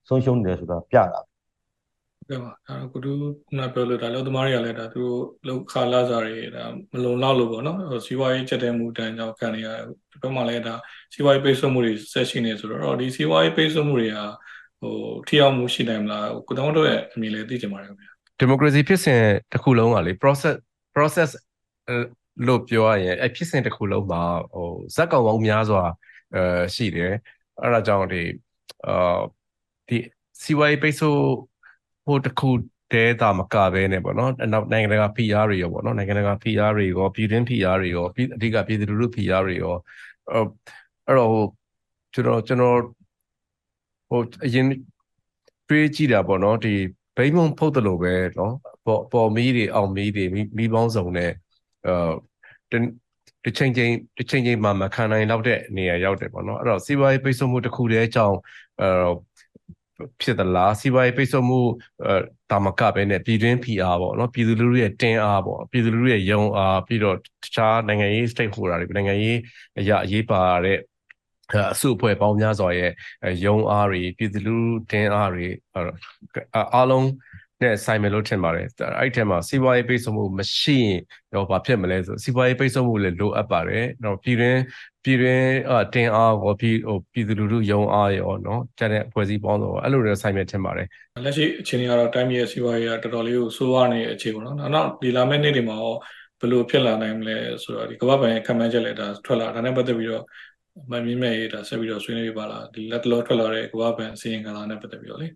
[0.09, 1.21] ဆုံးရှုံးနေတယ်ဆိုတာပြတာ
[2.31, 3.13] ကဲပါဒါကုတူ
[3.47, 10.75] ခုနပြောလို့ဒါလောက်သမားတွေကလည်းဒါသူတို့လောက်ခါလာစားတွေဒါမလုံလောက်လို့ပေါ့နော်စီးပွားရေးချက်တဲ့မှုတန်းကြောင့်ခံနေရတယ်ဒီဘက်မှာလည်းဒါ
[11.13, 14.19] စီးပွားရေးပိတ်ဆို့မှုတွေဆက်ရှိနေဆိုတော့ဒီစီးပွားရေးပိတ်ဆို့မှုတွေက
[14.81, 14.95] ဟို
[15.29, 19.21] ထိရောက်မှုရှိနိုင်မလားကိုတောင်းတို့ရဲ့အမြင်လေးသိချင်ပါတယ်ခင်ဗျာဒီမိုကရေစီဖြစ်စဉ်
[19.53, 20.57] တစ်ခုလုံးကလေ process
[20.97, 21.31] process
[22.47, 25.83] လို့ပြောရရင်အဲ့ဖြစ်စဉ်တစ်ခုလုံးမှာဟိုဇက်ကောင်ပေါင်းများစွာ
[26.35, 26.43] အဲ
[26.75, 27.13] ရှိတယ်
[27.61, 28.23] အဲ့ဒါကြောင့်ဒီ
[28.89, 29.21] အာ
[29.91, 29.99] ဒီ
[30.43, 31.21] စီဝိုင်းပိတ်ဆို့
[32.07, 32.51] ဟိုတစ်ခု
[32.93, 39.75] တဲတာမကပဲနဲ့ပေါ့နော်နောက်နိုင်ငံတကာ PR တွေရောပေါ့နော်နိုင်ငံတကာ PR တွေရောပြည်တွင်း PR တွေရောအဓိကပြည်သူလူထု PR တွေရော
[40.31, 41.45] အဲ့တော့ဟို
[42.15, 42.79] ကျွန်တော်ကျွန်တော်
[44.11, 44.67] ဟိုအရင်
[45.69, 46.75] တွေးကြည့်တာပေါ့နော်ဒီ
[47.17, 48.55] ဘိမုံဖုတ်တယ်လို့ပဲနော်
[48.87, 50.25] ပေါ်ပေါ်မီးတွေအောင်မီးတွေ
[50.59, 51.33] မီးပေါင်းစုံနဲ့
[51.87, 52.13] အာ
[53.45, 58.39] တစ်ချိန်ချင်းတစ်ချိန်ချင်းမှမခံနိုင်တော့တဲ့နေရာရောက်တယ်ပေါ့နော်အဲ့တော့စီးပွားရေးပိတ်ဆို့မှုတစ်ခုတည်းအကြောင်း
[58.81, 59.11] အဲ
[60.23, 61.61] ဖြစ်သလားစီးပွားရေးပိတ်ဆို့မှု
[62.05, 62.15] အဲ
[62.51, 69.39] တာမကပဲနဲ့ပြည်တွင်း PR ပေါ့နော်ပြည်သူလူထုရဲ့တင်းအားပေါ့ပြည်သူလူထုရဲ့ယုံအားပြီးတော့တခြားနိုင်ငံရေး stakeholder တွေနိုင်ငံရေး
[69.81, 70.79] အရာအရေးပါတဲ့
[71.73, 72.93] အစုအဖွဲ့ပေါင်းများစွာရဲ့
[73.45, 74.57] ယုံအားတွေပြည်သူလူ
[74.91, 75.47] တင်းအားတွေ
[76.75, 77.09] အားလုံး
[77.63, 78.67] နဲ့ဆိုင်မယ်လို့ထင်ပါတယ်
[78.99, 81.01] အဲ့ဒီထဲမှာစီးပွားရေးပိတ်ဆို့မှုမရှိရင်
[81.35, 84.61] တော့ဘာဖြစ်မလဲဆိုစီးပွားရေးပိတ်ဆို့မှုလည်းလိုအပ်ပါတယ်တော့ပြည်တွင်း
[85.04, 85.48] ပြည်တွင်း
[85.94, 90.88] တင်အားရောပြည်ဟိုပြည်သူလူထုယုံအားရောเนาะကျတဲ့အဖွဲ့အစည်းပေါင်းတော့အဲ့လိုတွေဆိုင်မယ်ထင်ပါတယ်
[91.26, 95.96] လက်ရှိအခြေအနေကတော့တိုင်းပြည်ရဲ့စီးပွားရေးကတော်တော်လေးကိုဆိုးဝါးနေတဲ့အခြေပေါ့နော်နောက်ဒီလာမယ့်နေ့တွေမှာရော
[96.40, 100.24] ဘယ်လိုဖြစ်လာနိုင်မလဲဆိုတော့ဒီကမ္ဘာ့ဘဏ်ရဲ့ခံမှန်းချက်လည်းဒါထွက်လာဒါနဲ့ပတ်သက်ပြီးတော့
[100.92, 105.28] မမြင်မဲ့ရေးဒါဆက်ပြီးတော့ဆွေးနွေးပါလားဒီလက်တလောထွက်လာတဲ့ကမ္ဘာ့ဘဏ်အစီရင်ခံစာနဲ့ပတ်သက်ပြီးတော့လေ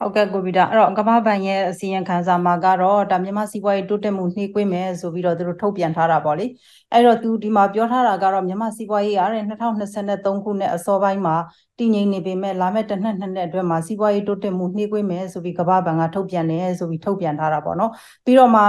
[0.00, 6.46] ဟုတ်ကဲ့ကိုဗီတာအဲ့တော့ကမ္ဘာဘဏ်ရဲ့အစီရင်ခံစာမှာကတော့ဒါမြန်မာစီးပွားရေးတိုးတက်မှုနှေးကွေးမယ်ဆိုပြီးတော့သူတို့ထုတ်ပြန်ထားတာပေါ့လေ
[6.92, 11.36] အဲ့တော့သူဒီမှာပြောထားတာကတော့မြန်မာစီးပွားရေးရတဲ့2023ခုနှစ်အစောပိုင်းမှာ
[11.78, 17.90] တည်ငြိမ်နေပေမဲ့လာမယ့်တစ်နှစ်နှစ်နှစ်အတွင်းမှာစီးပွားရေးတိုးတက်မှုနှေးကွေးမယ်ဆိုပြီးကမ္ဘာဘဏ်ကထုတ်ပြန်တယ်ဆိုပြီးထုတ်ပြန်ထားတာပေါ့နော်
[18.24, 18.62] ပြီးတော့မှ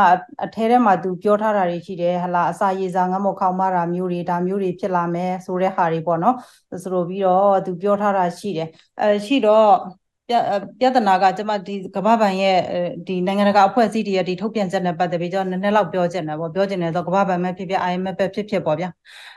[0.43, 6.35] အထဲထဲမှာသူပြောထားတာတွေရှိတယ်ဟလာအစာရေစာငတ်မောက်ခေါင်းမတာမျိုးတွေဒါမျိုးတွေဖြစ်လာမယ်ဆိုတဲ့ဟာတွေပေါ့နော်
[6.83, 8.67] ဆိုလိုပြီးတော့သူပြောထားတာရှိတယ်
[9.01, 9.67] အဲရှိတော့
[9.98, 9.98] ဒ
[10.29, 10.35] ပြ
[10.79, 12.57] ပြဿနာကကျမဒီကမ္ဘာ့ဘဏ်ရဲ့
[13.07, 18.89] ဒီနိုင်ငံတကာအဖွဲ့အစည်းတွေရဲ့ဒီထုတ်ပြန်ချက်နဲ့ပတ်သက်ပြီးကျွန်တော်နည်းနည်းလောက်ပြောချင်တယ်ပေါ့ပြောချင်တယ်ဆိုကမ္ဘာ့ဘဏ်ပဲဖြစ်ဖြစ် IMF ပဲဖြစ်ဖြစ်ပေါ့ဗျာ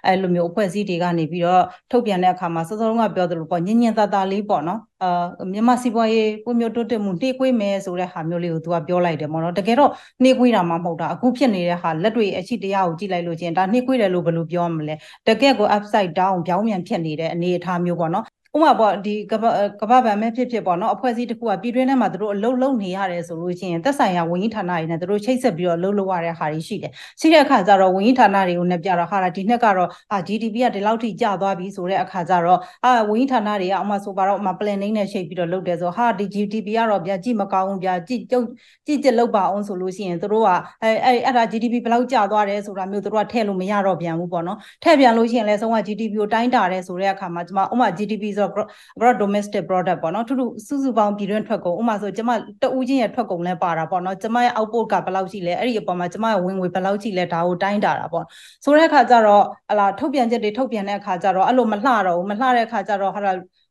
[0.06, 9.90] အဲလိုမျိုးအဖွဲ့အစည်းတွေကနေပြီးတော့ထုတ်ပြန်တဲ့အခါမှာစောစောကပြောသလိုပေါ့ညင်ညင်သာသာလေးပေါ့နော်အာမြန်မာစီးပွားရေးကိုမျိုးတိုးတက်မှုနှေးကွေးမယ်ဆိုတဲ့ဟာမျိုးလေးကိုသူကပြောလိုက်တယ်ပေါ့နော်တကယ်တော့
[10.22, 14.94] နှေးကွေးတာမှမဟုတ်တာအခုဖြစ်နေတဲ့ဟာလက်တွေအရှိတရားကိုကြည့်လိုက်လို့ချင်းဒါနှေးကွေးတယ်လို့ဘယ်လိုပြောမလဲ
[15.28, 19.44] တကယ်ကို upside down ပြောင်းပြန်ဖြစ်နေတဲ့အနေအထားမျိုးပေါ့နော် ဥပမာပေါ့ဒီကပ
[19.80, 38.47] ကပ္ပဗံမဲ့ဖြစ်ဖြစ်ပေါ့နော်အဖွဲ့အစည်းတစ်ခုကပြည်တွင်းထဲမှာသူတို့အလုပ်လုပ်နေရတယ်ဆိုလို့ရှိရင်သက်ဆိုင်ရာဝန်ကြီးဌာနတွေနဲ့သူတို့ချိတ်ဆက်ပြီးတော့လုပ်လို့ရတဲ့ဟာတွေရှိတယ်ရှိတဲ့အခါကျတော့ဝန်ကြီးဌာနတွေကိုလည်းပြတော့ဟာဒီနှစ်ကတော့အာ GDP ကဒီလောက်ထိကျသွားပြီဆိုတဲ့အခါကျတော့အာဝန်ကြီးဌာနတွေကအမှဆိုပါတော့အမှ planning နဲ့ရှိတ်ပြီးတော့လုပ်တယ်ဆိုဟာဒီ GDP ကတော့ဗျာကြည့်မကောင်းဘူးဗျာကြည့်ကြုတ်
[38.87, 40.49] ကြည့်ကြည့်လုပ်ပါအောင်ဆိုလို့ရှိရင်သူတို့က
[40.82, 48.52] အဲအဲအဲ့ဒါ GDP ဘယ်လောက်ကျသွားတယ်ဆိုတာမျိုးသူတို့ကထည့်လို့မရတော့ပြန်ဘူးပေါ့နော်ထည့်ပြန်လို့ရှိရင်လည်းဆုံးက GDP ကိုတိုင်းတာတယ်ဆိုတဲ့အခါမှာကျွန်မဥမာ GDP ဆိုတော့
[49.00, 52.32] gross domestic product ပေါ့နော်ထူးထူးစုစုပေါင်းပြည်တွင်းထွက်ကုန်ဥမာဆိုကျွန်မ
[52.62, 58.25] တဦးချင်းရဲ့ထွက်ကုန်လည်းပါတာပေါ့နော်ကျွန်မရဲ့ output ကဘယ်လောက်ရှိလဲအဲ့ဒီအပေါ်မှာကျွန်မရဲ့ဝင်ငွေဘယ်လောက်ရှိလဲဒါကိုတိုင်းတာတာပေါ့
[58.64, 63.20] ဆိုတဲ့အခါကျတော့ဟလာထုတ်ပြန်ချက်တွေထုတ်ပြန်တဲ့အခါကျတော့အဲ့လိုမလှတော့ဘူးမလှတဲ့အခါကျတော့ဟာ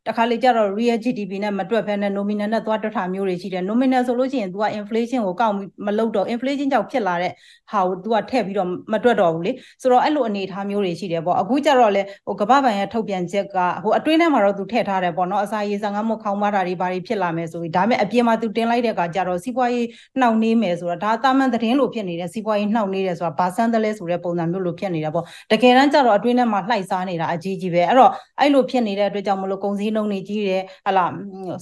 [0.09, 5.55] တခါလေကျတော့ real GDP နဲ့မတွက်ဖဲနဲ့ nominal နဲ့သွားတွက်တာမျိုးတွေရှိတယ် nominal ဆိုလို့ရှိရင် तू က inflation ကိုကောက်
[5.87, 7.33] မလုပ်တော့ inflation ကြောင့်ဖြစ်လာတဲ့
[7.71, 19.87] ဟာကို तू ကထည့်ပြီးတော့မတွက်တော့ဘူးလေဆိုတော့အဲ့လိုအနေအထားမျိုးတွေရှိတယ်ပေါ့အခုကျတော့လေဟိုကမ္ဘာ့ဘဏ်ရဲ့ထုတ်ပြန်ချက်ကဟိုအတွင်းထဲမှာတော့ तू ထည့်ထားတယ်ပေါ့နော်အစာရေးစားငါမခေါင်းမတာတွေဘာတွေဖြစ်လာမယ်ဆိုပြီးဒါပေမဲ့အပြင်မှာ तू တင်လိုက်တဲ့အခါကျတော့စီးပွားရေး
[20.21, 31.06] နှောင့်နှေးမယ်ဆိုတော့ဒါတာမန်သတင်းလို့ဖြစ်နေတယ်စီးပွားရေးနှောင့်နှေးတယ်ဆိုတာဘာဆန်းတယ်လဲဆိုတဲ့ပုံစံမျိုးလို့ဖြစ်နေတာပေါ့တကယ်တမ်းကျတော့အတွင်းထဲမှာလှိုက်စားနေတာအကြီးကြီးပဲအဲ့တော့အဲ့လိုဖြစ်နေတဲ့အတွက်ကြောင့်မလို့ကုန်စည် နှုန်းတွေကြီးတယ်ဟလာ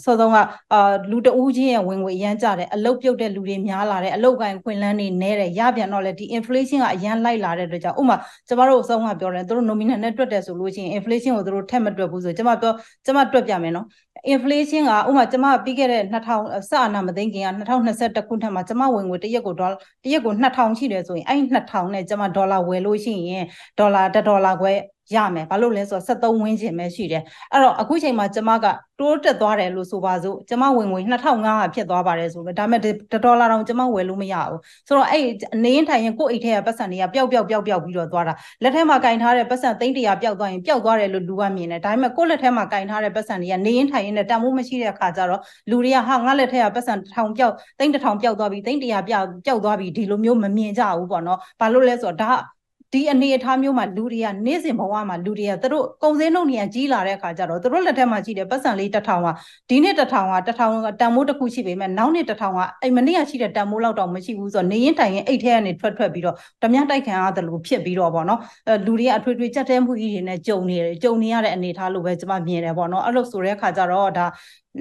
[0.04, 0.36] စောစောက
[0.74, 8.18] အာလူတဦးချင်းရဲ့ဝင်ငွေအရန်ကြတယ်အလုတ်ပြုတ်တဲ့လူတွေများလာတယ်အလုတ်ကိုင်ခွင်လန်းတွေနဲတယ်ရပြန်တော့လေဒီ inflation ကအရန်လိုက်လာတဲ့အတွက်ကြောင့်ဥမာ
[8.48, 12.74] ကျမတို့အဆုံးကပြောတယ်သူတို့ nominal နဲ့တွက်တယ်ဆိုလို့ရှိရင် inflation ကိုသူတို့ထက်မတွက်ဘူးဆိုကျမပြော
[13.06, 13.86] ကျမတွက်ပြမယ်နော်
[14.34, 23.46] inflation ကဥမာကျမပြီးခဲ့တဲ့2000စအာနာမသိခင်က2021ခုနှစ်မှာကျမဝင်ငွေတစ်ရက်ကိုဒေါ်တရက်ကို2000ရှိတယ်ဆိုရင်အဲ့2000နဲ့ကျမဒေါ်လာဝယ်လို့ရှိရင်
[23.80, 24.74] ဒေါ်လာ1ဒေါ်လာခွဲ
[25.16, 28.66] ရမယ်ဘာလို့လဲဆိုတော့73ဝန်းကျင်ပဲရှိတယ်အဲ့တော့အခုချိန်မှာကျမက
[29.00, 32.82] တိုးတက်သွားတယ်လို့ဆိုပါစို့ကျမဝင်ငွေ2500ဖြစ်သွားပါတယ်ဆိုတော့ဒါပေမဲ့
[33.26, 35.24] ဒေါ်လာတောင်ကျမဝယ်လို့မရဘူးဆိုတော့အဲ့
[35.56, 52.59] အနေရင်ထိုင်ရင်ကိုယ့်အိတ်ထဲကပတ်စံတွေကပျောက်ပျောက်ပျောက်ပျောက်ပြီးတော့သွားတာလက်ထဲမှာကင်ထားတဲ့ပတ်စံသိန်းတရာပျောက်သွားရင်ပျောက်သွားတယ်လို့လူကမြင်တယ်ဒါပေမဲ့ကိုယ့်လက်ထဲမှာကင်ထားတဲ့ပတ်စံတွေကနေရင်ထိုင်ရင်နဲ့တန်ဖိုးမရှိတဲ့အခါကျတော့လူတွေကဟာငါလက်ထဲကပတ်စံထောင်ပျောက်သိန်းတစ်ထောင်ပျောက်သွားပြီသိန်းတရာပျောက်ပျောက်သွားပြီဒီလိုမျိုးမမြင်ကြဘူးပေါ့နော်ဘာလို့လဲဆိုတော့ဒါ
[52.94, 59.28] ဒီအနေအထားမျိုးမှာလူတွေကနေ့စဉ်ဘဝမှာလူတွေကသူတို့ကုန်စည်နှုန်းတွေကကြီးလာတဲ့အခါကျတော့သူတို့လက်ထက်မှာရှိတဲ့ပတ်စံလေးတစ်ထောင်က
[59.70, 74.26] ဒီနေ့တစ်ထောင်ကတစ်ထောင်ကတန်မိုးတစ်ခုရှိပေမဲ့နောက်နေ့တစ်ထောင်ကအဲ့မနေ့ကရှိတဲ့တန်မိုးလောက်တော့မရှိဘူးဆိုတော့နေရင်တိုင်ရင်အိတ်ထဲကနေထွက်ထွက်ပြီးတော့ဓမြတိုက်ခံရတယ်လို့ဖြစ်ပြီးတော့ဗောနော်အဲလူတွေကအထွေထွေကြက်တဲမှုကြီးတွေနဲ့ကြုံနေတယ်ကြုံနေရတဲ့အနေအထားလို့ပဲကျွန်မမြင်တယ်ဗောနော်အဲ့လိုဆိုတဲ့အခါကျတော့ဒါ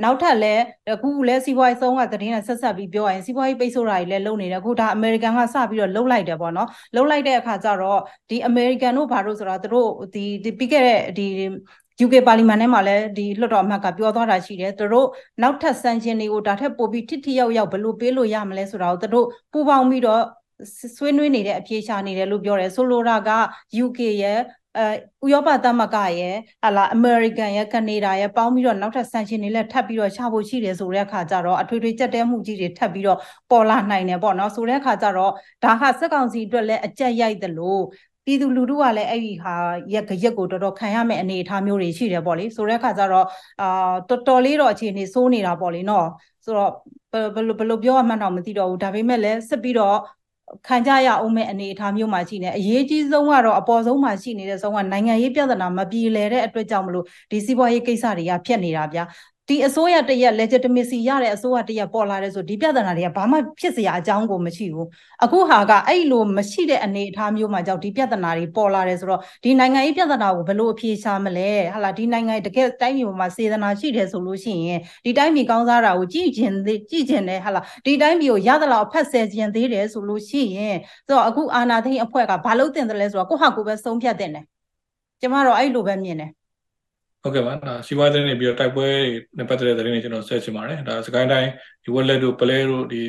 [0.03, 11.27] နောက်ထပ်လည်းအခုလည်းစီးပွားရေးဆုံးကသတင်းနဲ့ဆက်ဆက်ပြီးပြောရရင်စီးပွားရေးပိတ်ဆို့တာတွေလည်းလုပ်နေတယ်အခုဒါအမေရိကန်ကစပြီးတော့လှုပ်လိုက်တယ်ပေါ့နော်လှုပ်လိုက်တဲ့အခါကျတော့ဒီအမေရိကန်တို့ဘာလို့ဆိုတာသူတို့ဒီပြီးခဲ့တဲ့ဒီ
[12.05, 15.09] UK ပါလီမန်ထဲမှာလည်းဒီလွှတ်တော်အမတ်ကပြောသွားတာရှိတယ်သူတို့
[15.43, 20.23] နောက်ထပ်ဆန်ရှင်တွေကိုဒါထက်ပိုပြီးထိထိရောက်ရောက်ဘယ်လိုပေးလို့ရမလဲဆိုတာကိုသူတို့ပူပေါင်းပြီးတော့
[20.97, 23.31] ဆွေးနွေးနေတဲ့အပြေရှာနေတယ်လို့ပြောတယ်ဆိုလိုတာက
[23.85, 24.39] UK ရဲ့
[24.77, 24.83] အဲ
[25.25, 33.19] ဥရောပသမဂ္ဂရဲ့ဟာလာအမေရိကန်ရဲ့ကနေဒါရဲ့ပေါင်းပြီးတော့နောက်ထပ်ဆန်ရှင်တွေလည်းထပ်ပြီးတော့ချဖို့ရှိတယ်ဆိုတဲ့အခါကျတော့အထွေထွေကြက်တဲမှုကြီးတွေထပ်ပြီးတော့
[33.51, 35.33] ပေါ်လာနိုင်တယ်ပေါ့နော်ဆိုတဲ့အခါကျတော့
[35.65, 37.83] ဒါဟာစက်ကောင်စီအတွက်လည်းအကြက်ရိုက်တယ်လို့
[38.25, 39.55] ပြည်သူလူထုကလည်းအဲ့ဒီဟာ
[39.93, 43.27] ရက်ရက်ကိုတော်တော်ခံရမယ့်အနေအထားမျိုးတွေရှိတယ်ပေါ့လေဆိုတဲ့အခါကျတော့
[43.61, 43.67] အာ
[44.09, 46.07] တော်တော်လေးတော့အခြေအနေစိုးနေတာပေါ့လေနော်
[46.45, 46.71] ဆိုတော့
[47.35, 49.97] ဘယ်လိုဘယ်လိုပြောရမှန်းတော့မသိတော့ဘူးဒါပေမဲ့လည်းဆက်ပြီးတော့
[50.67, 59.05] ခံကြရအောင်မဲ့အနေအထားမျိုးမှာရှိနေအရေးကြီးဆုံးကတော့အပေါ်ဆုံးမှာရှိနေတဲ့ဆုံးကနိုင်ငံရေးပြဿနာမပြေလည်တဲ့အတွက်ကြောင့်မလို့ဒီစီးပွားရေးကိစ္စတွေကဖြစ်နေတာဗျာ
[59.49, 64.89] ဒီအစိုးရတရက် legitimacy ရတဲ့အစိုးရတရက်ပေါ်လာတဲ့ဆိုဒီပြဿနာတွေကဘာမှဖြစ်စရာအကြောင်းကိုမရှိဘူး
[65.25, 84.45] အခုဟာကအဲ့လိုမရှိတဲ့အနေအထားမျိုးမှာကြောင့်ဒီပြဿနာတွေပေါ်လာတယ်ဆိုတော့ဒီနိုင်ငံရေးပြဿနာကိုဘယ်လိုအဖြေရှာမလဲဟာလာဒီနိုင်ငံတကယ်တိုင်းပြည်မှာစေတနာရှိတယ်ဆိုလို့ရှိရင်ဒီတိုင်းပြည်ကောင်းစားတာကိုကြည်ကျင်သေးကြည်ကျင်တယ်ဟာလာဒီတိုင်းပြည်ကိုရသလောက်ဖက်ဆယ်ကျင်သေးတယ်ဆိုလို့ရှိရင်ဆိုတော့အခုအာနာသိန်းအဖွဲ့ကဘာလို့တင်တယ်လဲဆိုတော့ကိုဟာကိုပဲဆုံးဖြတ်တင်တယ်
[85.21, 86.31] ကျမတော့အဲ့လိုပဲမြင်တယ်
[87.23, 91.51] ဟုတ်ကဲ့ပါဒါစီးပွားရေးနေပြီးတော့တိုက်ပွဲတွေနဲ့ပတ်သက်တဲ့သတင်းတွေကျွန်တော်ဆက်ချင်ပါတယ်ဒါစကိုင်းတိုင်း
[91.85, 93.03] ဒီဝက်လက်တို့ပလဲတို့ဒီ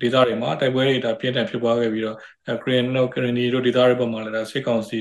[0.00, 2.16] ဒေသတွေမှာတိုက်ပွဲတွေဒါပြင်းထန်ဖြစ်ပွားခဲ့ပြီးတော့
[2.62, 4.98] ခရင်တို့ခရင်နီတို့ဒေသတွေပေါ်မှာလည်းဒါစစ်ကောင်စီ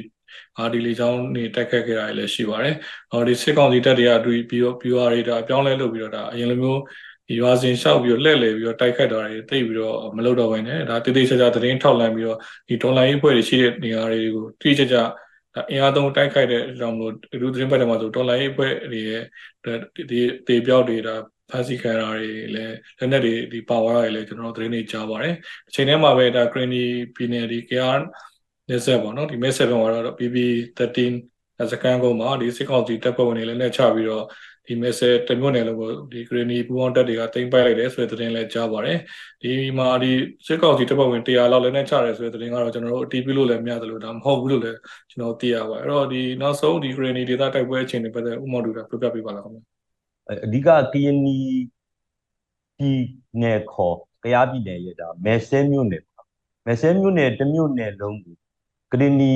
[0.58, 2.76] အာဒီလီချောင်းနေတိုက်ခတ်ခဲ့တာလည်းရှိပါတယ်။
[3.12, 6.82] ဟောဒီစစ်ကောင်စီတပ်တွေအတူပြီးတော့ PR တွေဒါအပြောင်းလဲလုပ်ပြီးတော့ဒါအရင်လိုမျိုး
[7.40, 14.96] ရွာစဉ်လျှောက်ပြီးတော့လှည့်လည်ပြီးတော့တိုက်ခတ်တာတွေတိတ်ပြီးတော့မလုပ်တော့ဘဲနဲ့ဒါတိတိကျကျသတင်းထောက်လန့်ပြီးတော့ဒီဒေါ်လာရေးဖွဲ့တွေရှိတဲ့နေရာတွေကိုတိတိကျ
[15.58, 19.24] ကျအင်အားသုံးတိုက်ခိုက်တဲ့အကြောင်းလို့လူသတင်းပတ်တယ်မှာဆိုဒေါ်လာရေးအဖွဲ့တွေရဲ့
[20.10, 21.16] ဒီတေပြောက်တွေဒါ
[21.50, 25.34] ဖန်စီခံရတွေလည်းလက်နက်တွေဒီပါဝါတွေလည်းကျွန်တော်တို့သတင်းတွေကြားပါတယ်
[25.70, 26.84] အချိန်ထဲမှာပဲဒါ Granny
[27.16, 28.00] ပြည်နယ်ဒီ KR
[28.70, 30.98] နေဆက်ပေါ့နော်ဒီ message ကတော့ BB13
[31.72, 34.26] စကန်ကုန်းမှာဒီစစ်ကောင်စီတပ်ဖွဲ့ဝင်တွေလည်းနဲ့ချပြီးတော့
[34.68, 38.98] ဒီ message တမျိုးနယ်လို့ကိုဒီ Granny ပူပေါင်းတပ်တွေကတင်ပိုက်လိုက်တယ်ဆိုတဲ့သတင်းလည်းကြားပါတယ်
[39.42, 40.12] ဒီမှာဒီ
[40.48, 44.78] စစ်ကောင်စီတပ်ဖွဲ့ဝင်100လောက်လည်းနဲ့ချတယ်ဆိုတဲ့သတင်းကတော့ကျွန်တော်တို့အတီးပြလို့လည်းမရတယ်လို့ဒါမဟုတ်ဘူးလို့လည်း
[45.10, 49.64] ကျွန်တော်သိရပါတယ်အဲ့တော့ဒီနောက်ဆုံးဒီ Granny ဒေတာတိုက်ပွဲအခြေအနေပတ်သက်ဥမ္မာတူတာပြပြပေးပါလားခင်ဗျာ
[50.46, 51.38] အဓိကကရင်နီ
[52.78, 53.02] ပြည်
[53.42, 56.26] နယ်ခေါ်ကယားပြည်နယ်ရဲ့ဒါမဲဆဲမြို့နယ်ပေါ့
[56.66, 58.36] မဲဆဲမြို့နယ်တစ်မြို့နယ်လုံးကို
[58.92, 59.34] ကရင်နီ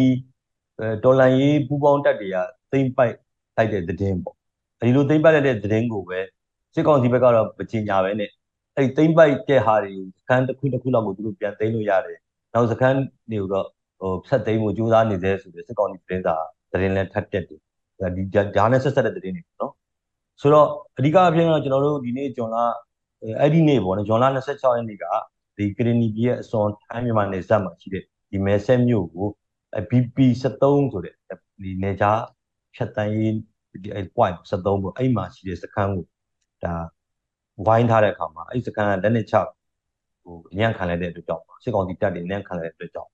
[1.04, 2.38] ဒေါ်လာရေးပူပေါင်းတက်တွေက
[2.72, 3.15] သိမ့်ပိုက်
[3.56, 4.40] လိုက်တဲ့သတင်းပေါ့အဲ
[4.82, 6.20] ဒီလိုသိမ့်ပိုက်လိုက်တဲ့သတင်းကိုပဲ
[6.74, 8.30] စစ်ကောင်စီဘက်ကတော့မချင်ညာပဲနဲ့
[8.76, 12.17] အဲဒီသိမ့်ပိုက်တဲ့ဟာတွေစကန်တစ်ခုတစ်ခုလောက်ကိုသူတို့ပြန်သိမ်းလို့ရတယ်
[12.54, 12.96] နောက်စကန်
[13.32, 13.67] တွေကိုတော့
[14.00, 16.36] ဟိုဖြတ်သိမ်းဖို့ကြိုးစားနေသေးဆိုတဲ့စစ်ကောင်စီသတင်းစာ
[16.72, 17.60] သတင်းလည်းထပ်တက်တယ်
[18.15, 18.24] ဒီ
[18.56, 19.74] ဂျာနဲ့ဆက်ဆက်တဲ့သတင်းတွေပေါ့နော်
[20.41, 20.67] ဆိုတော့
[20.98, 22.63] အဓိကအဖြစ်ကတော့ကျွန်တော်တို့ဒီနေ့ဂျွန်လာ
[23.39, 25.06] အဲ့ဒီနေ့ပေါ့နော်ဂျွန်လာ26ရက်နေ့က
[25.58, 29.28] ဒီကရီနီပြည်ရဲ့အစွန်ထိုင်းမြန်မာနယ်စပ်မှာရှိတဲ့ဒီမဲဆက်မြို့ကို
[29.89, 31.15] BP 73 ဆိုတဲ့
[31.63, 32.20] ဒီနေကြား
[32.76, 33.34] ဖြတ်တန်းရေး
[33.84, 36.06] ဒီအဲ့ point 73ပေါ့အဲ့မှာရှိတဲ့စခန်းကို
[36.64, 36.74] ဒါ
[37.66, 39.36] ဝိုင်းထားတဲ့အခါမှာအဲ့စခန်းကလက်နက်ချ
[40.24, 43.12] ဟိုညံ့ခံလိုက်တဲ့အတွက်ကြောင့်စစ်ကောင်စီတပ်တွေညံ့ခံလိုက်တဲ့အတွက်ကြောင့်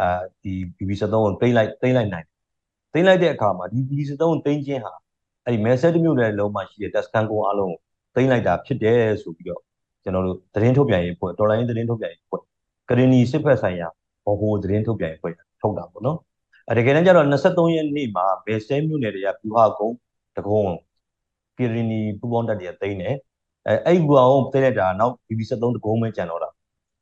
[0.00, 2.26] အာဒီ BP 73ကိုတိမ့်လိုက်တိမ့်လိုက်နိုင်
[2.92, 4.92] တိမ့်လိုက်တဲ့အခါမှာဒီ BP 73ကိုတိမ့်ခြင်းဟာ
[5.44, 7.80] အဲ့ဒီမဲဆက်တစ်မျိုးလည်းလုံးမှာရှိတဲ့တက်စကန်ကုန်းအလုံးကို
[8.14, 9.62] တိမ့်လိုက်တာဖြစ်တယ်ဆိုပြီးတော့
[10.02, 12.42] ကျွန်တော်တို့သတင်းထုတ်ပြန်ရေးဖွဲ့တော်လိုင်းသတင်းထုတ်ပြန်ရေးဖွဲ့
[12.88, 13.88] ကရင်နီစစ်ဖက်ဆိုင်ရာ
[14.24, 16.29] ဘောဟိုသတင်းထုတ်ပြန်ရေးဖွဲ့ထုတ်တာပေါ့နော်အဲ
[16.78, 19.96] တကယ်တမ်းကျတော့23ရက်နေ့မှာမဲဆဲမြို့နယ်တွေကပြူဟာကုန်း
[20.36, 20.74] တကုန်း
[21.56, 23.14] ကရင်နီပူပေါင်းတက်တွေကတိမ့်တယ်
[23.66, 26.50] အဲအဲ့ဘူအောင်တိမ့်လိုက်တာနောက် BB73 တကုန်းပဲကျန်တော့တာ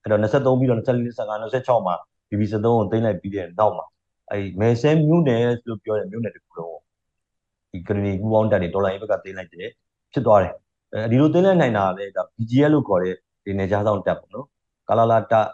[0.03, 1.95] အဲ့တော့23ပြီးတော့24 25 26မှာ
[2.29, 3.87] BB73 ကိုတိမ့်လိုက်ပြီးတဲ့နောက်မှာ
[4.31, 6.79] အဲ့မဲဆဲမြို့နယ်လို့ပြောတဲ့မြို့နယ်တခုလုံး
[7.71, 9.69] ဒီကရင်နီပူပေါင်းတက်တွေဒေါ်လာရေးဘက်ကတိမ့်လိုက်တယ်
[10.13, 10.55] ဖြစ်သွားတယ်
[10.93, 14.47] အဲဒီလိုသိလဲနိုင်တာလည်းဒါ BGL လို့ခေါ်တဲ့ဒီနေကြားဆောင်တက်ပေါ့နော်
[14.89, 15.49] ကာလာလာတက်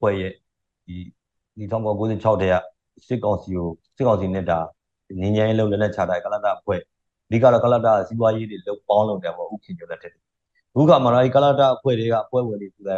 [0.00, 0.32] ဖွဲ့ရဲ့
[0.86, 0.96] ဒီ
[1.56, 2.56] ဒီ1996တည်းက
[3.06, 4.58] စစ်ကောင်စီကိုစစ်ကောင်စီနဲ့ဒါ
[5.20, 6.80] ငင်းငယ်လုံးလည်းနဲ့ချတာကာလာတာဖွဲ့
[7.28, 10.12] အဓိကတော့ကာလာတာစီးပွားရေးတွေလုံးပေါင်းလုံးတယ်ပေါ့ဥခင်ကျော်လက်ထက်
[10.72, 12.90] အခုကမှတော့ဒီကာလာတာအဖွဲ့တွေကအဖွဲ့ဝင်တွေသူက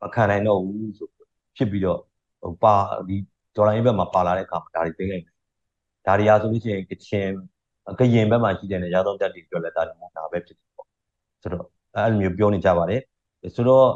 [0.00, 1.08] မခံနိုင်တော့ဘူးဆို
[1.56, 2.00] ဖြစ်ပြီးတော့
[2.42, 2.74] ဟိုပါ
[3.08, 3.16] ဒီ
[3.56, 5.34] ဒေါ်လာရေးဘက်မှာပါလာတဲ့အခါမှာဒါတွေသိလိုက်တယ်
[6.06, 7.26] ဒါတွေအားဆိုလို့ရှိရင်ကချင်
[7.98, 10.68] ကရင်ဘက်မှာရှိတဲ့နေရာသုံးတက်တွေပြောလဲတာဒီမှာဒါပဲဖြစ်တယ်
[11.42, 13.00] ဆိုတော့အဲ့လိုမျိုးပြောနေကြပါတယ်
[13.54, 13.86] ဆိုတော့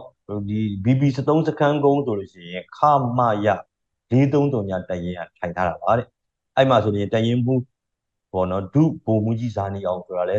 [0.49, 2.79] ဒီ BB 73စခန်းကုန်းဆိုလို့ရှိရင်ခ
[3.19, 3.49] မရ
[4.11, 6.07] 433ညတရင်ကထိုင်ထားတာပါတဲ့
[6.57, 7.55] အဲ့မှာဆိုရင်တရင်မှု
[8.33, 10.39] ပေါ့နော်ဒုဘုံမှုကြီးဇာနီအောင်ဆိုတာလဲ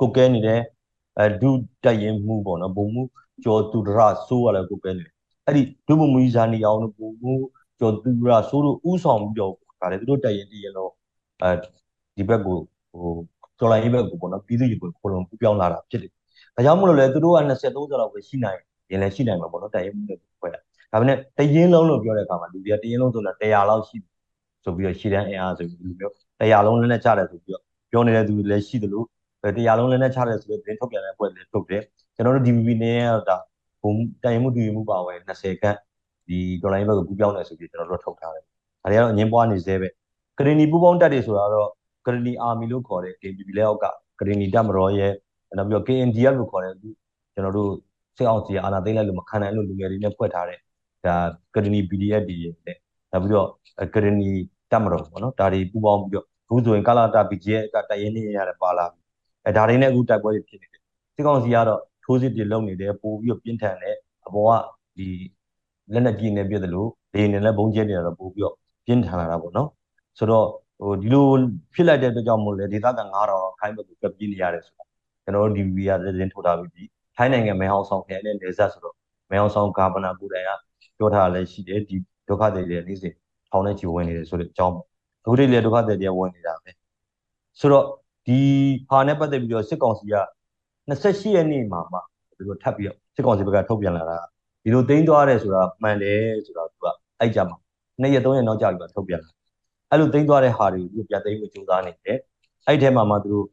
[0.00, 0.60] ကိုကဲနေတယ်
[1.18, 1.50] အဲဒု
[1.84, 3.02] တရင်မှုပေါ့နော်ဘုံမှု
[3.44, 5.14] ကျော်သူဒရဆိုးရလဲကိုကဲနေတယ်
[5.46, 7.34] အဲ့ဒီဒုဘုံမှုကြီးဇာနီအောင်တို့ဘုံမှု
[7.80, 10.90] ကျော်သူဒရဆိုးတို့ဥဆောင်ပြီးတော့ဒါလေသူတို့တရင်တရင်တော့
[11.42, 11.50] အဲ
[12.16, 12.56] ဒီဘက်ကို
[13.00, 13.12] ဟို
[13.58, 16.10] ကျော်လိုက်ဘက်ကိုပေါ့နော်ပြည်သူ့ရေကိုခလုံးပူပြောင်းလာတာဖြစ်တယ်
[16.54, 18.58] ဒါကြောင့်မလို့လဲသူတို့က20 30လောက်ပဲရှိနိုင်
[18.90, 20.60] ရင်လည်းရှိနိုင်မှာပေါ့နော်တိုင်ရင်မှုနဲ့ဖွဲ့တာ
[20.92, 23.96] ဒါပေမဲ့တရင်လုံးလို့ပြောတဲ့အခါမှာလူတွေကတရင်လုံးဆိုတာ100လောက်ရှိ
[24.64, 29.06] ဆိုပြီးတော့ရှည်တန်းအင်အားဆိုပြီးလူမျိုး100လုံးလည်းနဲ့ချတယ်ဆိုပြီးတော့ပြောနေတဲ့သူလည်းရှိတယ်လို့
[29.42, 31.82] 100လုံးလည်းနဲ့ချတယ်ဆိုပြီးသတင်းထုတ်ပြန်တဲ့အဖွဲ့လည်းထုတ်တယ်
[32.14, 33.36] ကျွန်တော်တို့ DVB နဲ့ကတော့ဒါ
[33.82, 33.92] ဘုံ
[34.24, 35.76] တိုင်မှုတူမှုပါဝင်20ခန့်
[36.26, 38.48] ဒီဒေါ်လာရင်းဘက်ကိုပူပြောင်းတယ်ဆိုပြီးကျွန်တော်တို့ထုတ်ထားတယ်ဒါ
[38.90, 39.88] တွေကတော့အငင်းပွားနေသေးပဲ
[40.38, 41.68] ကရင်နီပူပေါင်းတက်တွေဆိုတာတော့
[42.06, 43.84] ကရင်နီအာမီလို့ခေါ်တဲ့ KPP လက်အောက်က
[44.20, 45.12] ကရင်နီတပ်မတော်ရဲ့
[45.58, 46.74] နောက်ပြီးတော့ KNDF လို့ခေါ်တဲ့
[47.34, 47.70] ကျွန်တော်တို့
[48.16, 50.58] စစ်အောင်စီအာဏာသိမ်းလိုက်လို့မခံနိုင်လို့လူငယ်တွေနဲ့ဖွဲ့ထားတဲ့
[51.06, 51.16] ဒါ
[51.54, 52.36] ကရဏီ PDF တွေ
[52.66, 52.76] နဲ့
[53.12, 53.48] နောက်ပြီးတော့
[53.94, 54.30] ကရဏီ
[54.70, 59.00] တပ်မတော်ပေါ့နော်ဒါတွေပူးပေါင်းပြီးတော့အခုဆိုရင်ကာလာတာ BGF ကတရင်နေရတယ်ပါလာပြီ
[59.46, 60.82] အဲဒါတွေနဲ့အခုတိုက်ပွဲတွေဖြစ်နေတယ်
[61.14, 64.52] စစ်ကောင်စီကတော့ထိုးစစ်တွေလုပ်နေတယ်ပို့ပြီးတော့ပြင်းထန်တယ်အပေါ်က
[64.96, 65.08] ဒီ
[65.92, 68.54] လက်နက်ကြီးနေပြည့်တယ်လို့လေနေနဲ့ဘုံကျဲနေတော့ပို့ပြီးတော့
[68.86, 69.68] ပြင်းထန်လာတာပေါ့နော်
[70.18, 70.46] ဆိုတော့
[70.80, 71.26] ဟိုဒီလို
[71.74, 74.84] ဖြစ်လိုက်တဲ့အတွက်ကြောင့်မို့လဲဒေသခံ9000ခိုင်းဘက်ကိုပြပြနေရတယ်ဆိုတာ
[75.24, 78.94] ကျွန်တော်တို့ DVB ရသတင်းထုတ်ထားပြီးထိုင်းနိုင်ငံမဲဟောင်ဆောင်ခရိုင်နဲ့နေဆက်ဆိုတော့
[79.30, 80.50] မဲဟောင်ဆောင်ဂါဗနာကိုတိုင်က
[81.00, 81.96] ပြောထားလည်းရှိတယ်ဒီ
[82.28, 83.14] ဒုက္ခတွေလည်းနေ့စဉ်
[83.50, 84.74] ထောင်နဲ့ချီဝင်နေတယ်ဆိုတဲ့အကြောင်း
[85.22, 86.70] အခုတည်းလည်းဒုက္ခတွေတွေဝင်နေတာပဲ
[87.60, 87.84] ဆိုတော့
[88.26, 88.38] ဒီ
[88.88, 90.16] ဟာနဲ့ပတ်သက်ပြီးတော့စစ်ကောင်စီက
[90.88, 91.98] 28ရက်နေ့မှာမှ
[92.36, 94.18] သူတို့ထပ်ပြီးတော့စစ်ကောင်စီဘက်ကထုတ်ပြန်လာတာ
[94.62, 96.86] ဒီလိုတင်းသွားတယ်ဆိုတာမှန်တယ်ဆိုတော့သူက
[97.18, 97.56] အဲ့ကြမှာ
[98.00, 99.30] နှစ်ရက်သုံးရက်နောက်ကြာပြီးတော့ထုတ်ပြန်လာ
[99.90, 102.18] အဲ့လိုတင်းသွားတဲ့ဟာတွေကိုပြန်သိမ်းဖို့ကြိုးစားနေတယ်
[102.66, 103.46] အဲ့ထဲမှာမှသူတို့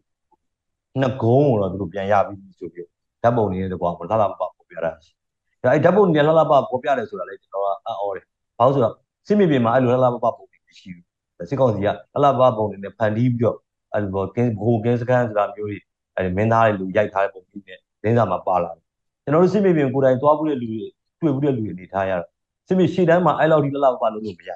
[1.01, 2.87] နှစ်ကုန်းကိုတော့သူတို့ပြန်ရပြီးဆိုပြီး
[3.23, 5.16] ဓာတ်ပုံတွေနဲ့တကွာလှလှပပပေါ်ပြတာရှိ
[5.63, 8.25] ဒါအဲ့ဓာတ်ပုံတွေလှလှပပေါ်ပြတယ်ဆိုတာလေကျွန်တော်ကအံ့ဩတယ်
[8.57, 8.93] ဘာလို့ဆိုတော့
[9.27, 11.05] စစ်မြေပြင်မှာအဲ့လိုလှလှပပပုံတွေမရှိဘူး
[11.49, 13.57] စစ်ကောင်စီကလှလှပပုံတွေနဲ့ဖန်တီးပြီးတော့
[13.93, 15.77] အဲ့လိုကင်းဘိုကင်းစကန်ဆိုတာမျိုးတွေ
[16.15, 18.83] အဲ့မင်းသားတွေလူရိုက်ထားတဲ့ပုံတွေနဲ့လင်းစာမှာပါလာတယ်
[19.23, 20.85] ကျွန်တော်တို့စစ်မြေပြင်ကိုယ်တိုင်သွားဘူးတဲ့လူတွေ
[21.21, 22.29] တွေ့ဘူးတဲ့လူတွေအနေထားရတော့
[22.67, 24.51] စစ်မြေရှေ့တန်းမှာအဲ့လောက်ဒီလှလှပပလုပ်လို့မရ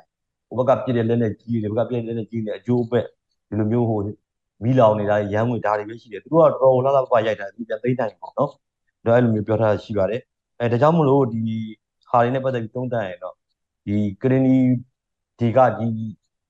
[0.47, 2.99] ဘူးဟိုဘက်ကပြည့်တဲ့လက်နဲ့ကြီးတယ်ဘက်ကပြည့်တဲ့လက်နဲ့ကြီးတယ်အကျိုးပဲ
[3.49, 3.99] ဒီလိုမျိုးဟို
[4.63, 8.51] မီလောင်နေတာရမ်းဝင်ဒါတွေပဲရှိတယ်သူတို့ကတော်တော်လှလှပပရိုက်တာသူပြန်သိမ့်နိုင်ပေါ့နော်
[9.05, 10.21] တော့အဲ့လိုမျိုးပြောထားတာရှိပါတယ်
[10.61, 11.41] အဲဒါကြောင့်မလို့ဒီ
[12.09, 13.35] ဟာတွေနဲ့ပတ်သက်ပြီးသုံးသပ်ရင်တော့
[13.85, 14.55] ဒီကရင်နီ
[15.39, 15.87] ဒီကဒီ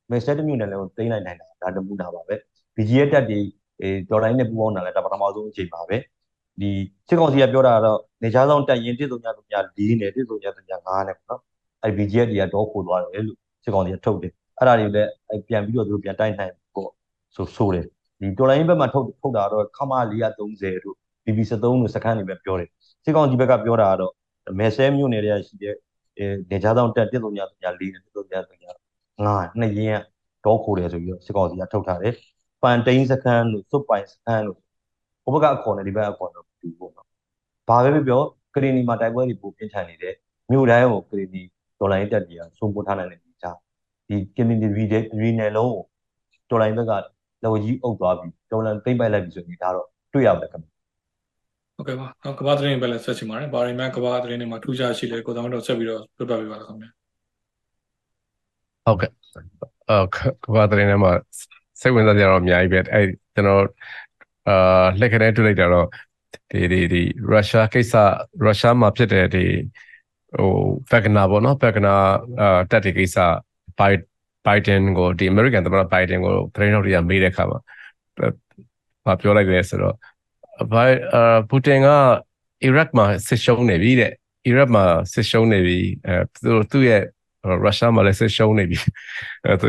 [0.09, 2.35] မက်ဆေ့တမျိုးနဲ့လည်းသိမ်းလိုက်နိုင်တာဒါတမှုတာပါပဲ
[2.75, 3.39] BGF တက်တွေ
[3.81, 5.97] အဲဒေါ်လာနဲ့ပူပေါင်းတာလည်းဒါပထမဆုံးအချိန်ပါပဲ
[6.59, 6.69] ဒီ
[7.07, 11.41] စစ်ကောင်စီကပြောတာကတော့နေချားဆောင်တက်ရင်တစ်စုံညစုံည၄နဲ့တစ်စုံညစုံည9နဲ့ပေါ့နော်
[11.83, 15.09] အဲ BGF တွေကတော့ခိုးသွားတယ်လို့စစ်ကောင်စီကထုတ်တယ်အဲ့ဒါတွေလည်း
[15.47, 16.91] ပြန်ပြီးတော့သူတို့ပြန်တိုက်နိုင်ပေါ့
[17.35, 17.85] ဆိုဆိုတယ်
[18.19, 20.37] ဒီဒေါ်လာရင်းဘက်မှာထုတ်ထုတ်တာတော့ခမ430
[20.83, 22.69] တို့ BB73 တို့စခန်းတွေပဲပြောတယ်
[23.03, 24.13] စစ်ကောင်စီဘက်ကပြောတာကတော့
[24.59, 25.75] မဲဆဲမြို့နယ်တွေကရှိတဲ့
[26.17, 28.65] အဲနေချားဆောင်တက်တစ်စုံညစုံည၄နဲ့တစ်စုံညစုံည
[29.15, 32.15] 9နှစ်ရင်းကတော့ခိုးတယ်ဆိုပြီးတော့စစ်ကောင်စီကထုတ်ထားတယ်
[32.61, 34.57] ပန်တိန်စခန်းတို့စုပ်ပိုင်စခန်းတို့
[35.23, 37.07] ဟိုဘက်ကအခေါ်နဲ့ဒီဘက်အခေါ်တော့တူပေါ့နော်
[37.67, 38.21] ဘာပဲပြောပြော
[38.53, 40.15] ကရီနီမှာတိုက်ပွဲတွေပိုပြင်းထန်နေတယ်
[40.51, 41.41] မြို့တိုင်းကိုကရီနီ
[41.79, 43.57] ဒေါ်လာရင်းတက်ကြီးအောင်ဆုံးပို့ထားနိုင်တဲ့ဒီကြား
[44.07, 44.85] ဒီကရီနီရီ
[45.23, 45.85] ရီနယ်လုံးကို
[46.49, 46.91] ဒေါ်လာရင်းဘက်က
[47.43, 50.70] လော်ကြီးအုပ်သွားပြီးဒေါ်လာသိမ့်ပိုက်လိုက်ပြီဆိုရင်ဒါတော့တွေ့ရမယ်ခင်ဗျ
[51.81, 56.89] ဟုတ်ကဲ့ပါနောက်ကဘာသတင်းပဲလည်းဆက်ချင်ပါတယ်ဘာတွေမှကဘာသတင်းတွေမှာထူးခြားရှိလဲကိုသမတော်ဆက်ပြီးတော့ပြပြပေးပါလားခင်ဗျာ
[58.85, 59.11] ဟုတ်ကဲ့
[59.89, 60.15] အော်က
[60.55, 61.11] ဘာတရင်ထဲမှာ
[61.81, 63.01] စိတ်ဝင်စားကြတော့အများကြီးပဲအဲ
[63.33, 63.63] ကျွန်တော်
[64.47, 65.87] အာလက်ခနဲ့တွေ့လိုက်တာတော့
[66.51, 67.93] ဒီဒီဒီရုရှားကိစ္စ
[68.43, 69.45] ရုရှားမှာဖြစ်တဲ့ဒီ
[70.37, 70.51] ဟို
[70.89, 71.95] ဖက်ဂနာပေါ့နော်ဖက်ဂနာ
[72.41, 73.17] အာတက်တဲ့ကိစ္စ
[73.79, 73.97] ဘိုင်
[74.45, 77.59] ဘိုင်ဒန်ကိုဒီအမေရိကန်သမ္မတဘိုင်ဒန်ကိုသတင်းတော်တွေကမေးတဲ့အခါမှာ
[79.05, 79.95] ဘာပြောလိုက်လဲဆိုတော့
[80.71, 81.87] ဘိုင်အာပူတင်က
[82.63, 84.11] အီရတ်မှာစစ်ရှုံးနေပြီတဲ့
[84.45, 87.01] အီရတ်မှာစစ်ရှုံးနေပြီအဲသူသူ့ရဲ့
[87.63, 88.79] ရုရှားမှာလည်းစစ်ရှုံးနေပြီ
[89.45, 89.67] အဲသူ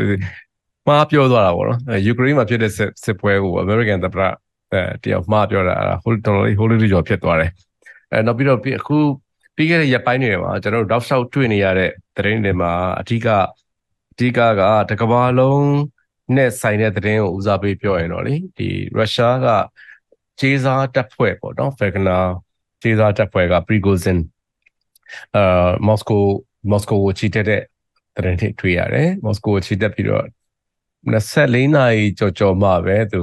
[0.87, 2.71] မှားပြောသွားတာပေါ့နော်ယူကရိန်းမှာဖြစ်တဲ့
[3.03, 4.23] စစ်ပွဲကိုအမေရိကန်သမ္မတ
[4.71, 7.51] အဲတယောက်မှားပြောတာဟိုတော်တော်လေးဟိုလေးကြော်ဖြစ်သွားတယ်
[8.11, 8.97] အဲနောက်ပြီးတော့အခု
[9.55, 13.27] ပြီးခဲ့တဲ့ရက်ပိုင်းတွေမှာကျွန်တော်တို့ drop shot တွေ့နေရတဲ့သတင်းတွေမှာအဓိက
[14.13, 15.67] အဓိကကတကဘာလုံး
[16.35, 19.47] နဲ့ဆိုင်တဲ့သတင်းကိုဦးစားပေးပြောရင်တော့လေဒီရုရှားက
[20.39, 22.17] ဂျေဇာတပ်ဖွဲ့ပေါ့နော်ဖက်ဂနာ
[22.81, 24.19] ဂျေဇာတပ်ဖွဲ့က Prigozhin
[25.35, 26.23] အာမော်စကို
[26.71, 27.61] မော်စကိုကိုချီတက်တဲ့
[28.15, 30.25] သတင်းတွေတွေ့ရတယ်မော်စကိုကိုချီတက်ပြီးတော့
[31.11, 33.19] 24နာရီကြော်ကြော်မှပဲသူ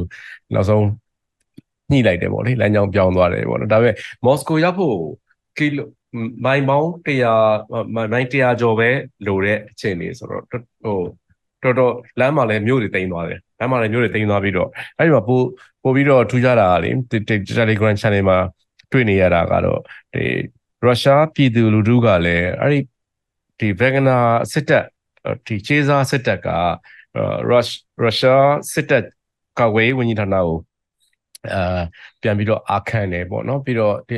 [0.54, 0.86] နောက်ဆုံး
[1.90, 4.96] ညှိလိုက်တယ်ပေါ့လေလမ်းကြောင်းပြောင်းသွားတယ်ပေါ့နော်ဒါပေမဲ့မော်စကိုရောက်ဖို့
[5.58, 5.88] ကီလို
[6.44, 8.88] မိုင်ပေါင်း100မိုင်100ကျော်ပဲ
[9.26, 10.98] လိုတဲ့အခြေအနေဆိုတော့ဟို
[11.62, 14.68] တော်တော်လမ်းမှာလည်းမြို့တွေတိမ်သွားတယ်လမ်းမှာလည်းမြို့တွေတိမ်သွားပြီးတော့
[14.98, 15.44] အဲ့ဒီမှာပို့
[15.82, 16.90] ပို့ပြီးတော့ထူးခြားတာလေ
[17.58, 18.38] Telegram channel မှာ
[18.92, 19.80] တွေ့နေရတာကတော့
[20.14, 20.24] ဒီ
[20.84, 22.80] ရုရှားပြည်သူလူထုကလည်းအဲ့ဒီ
[23.58, 24.18] ဒီဗက်ဂနာ
[24.52, 24.84] စစ်တပ်
[25.46, 26.48] ဒီချေးစားစစ်တပ်က
[27.50, 27.58] ရု
[28.02, 29.04] ရုရှားစစ်တပ်
[29.58, 30.58] ကာကွယ်ရေးဝန်ကြီးဌာနကို
[31.52, 31.82] အာ
[32.22, 34.16] ပြန်ပြီးတော့အာခံတယ်ပေါ့နော်ပြီးတော့ဒီ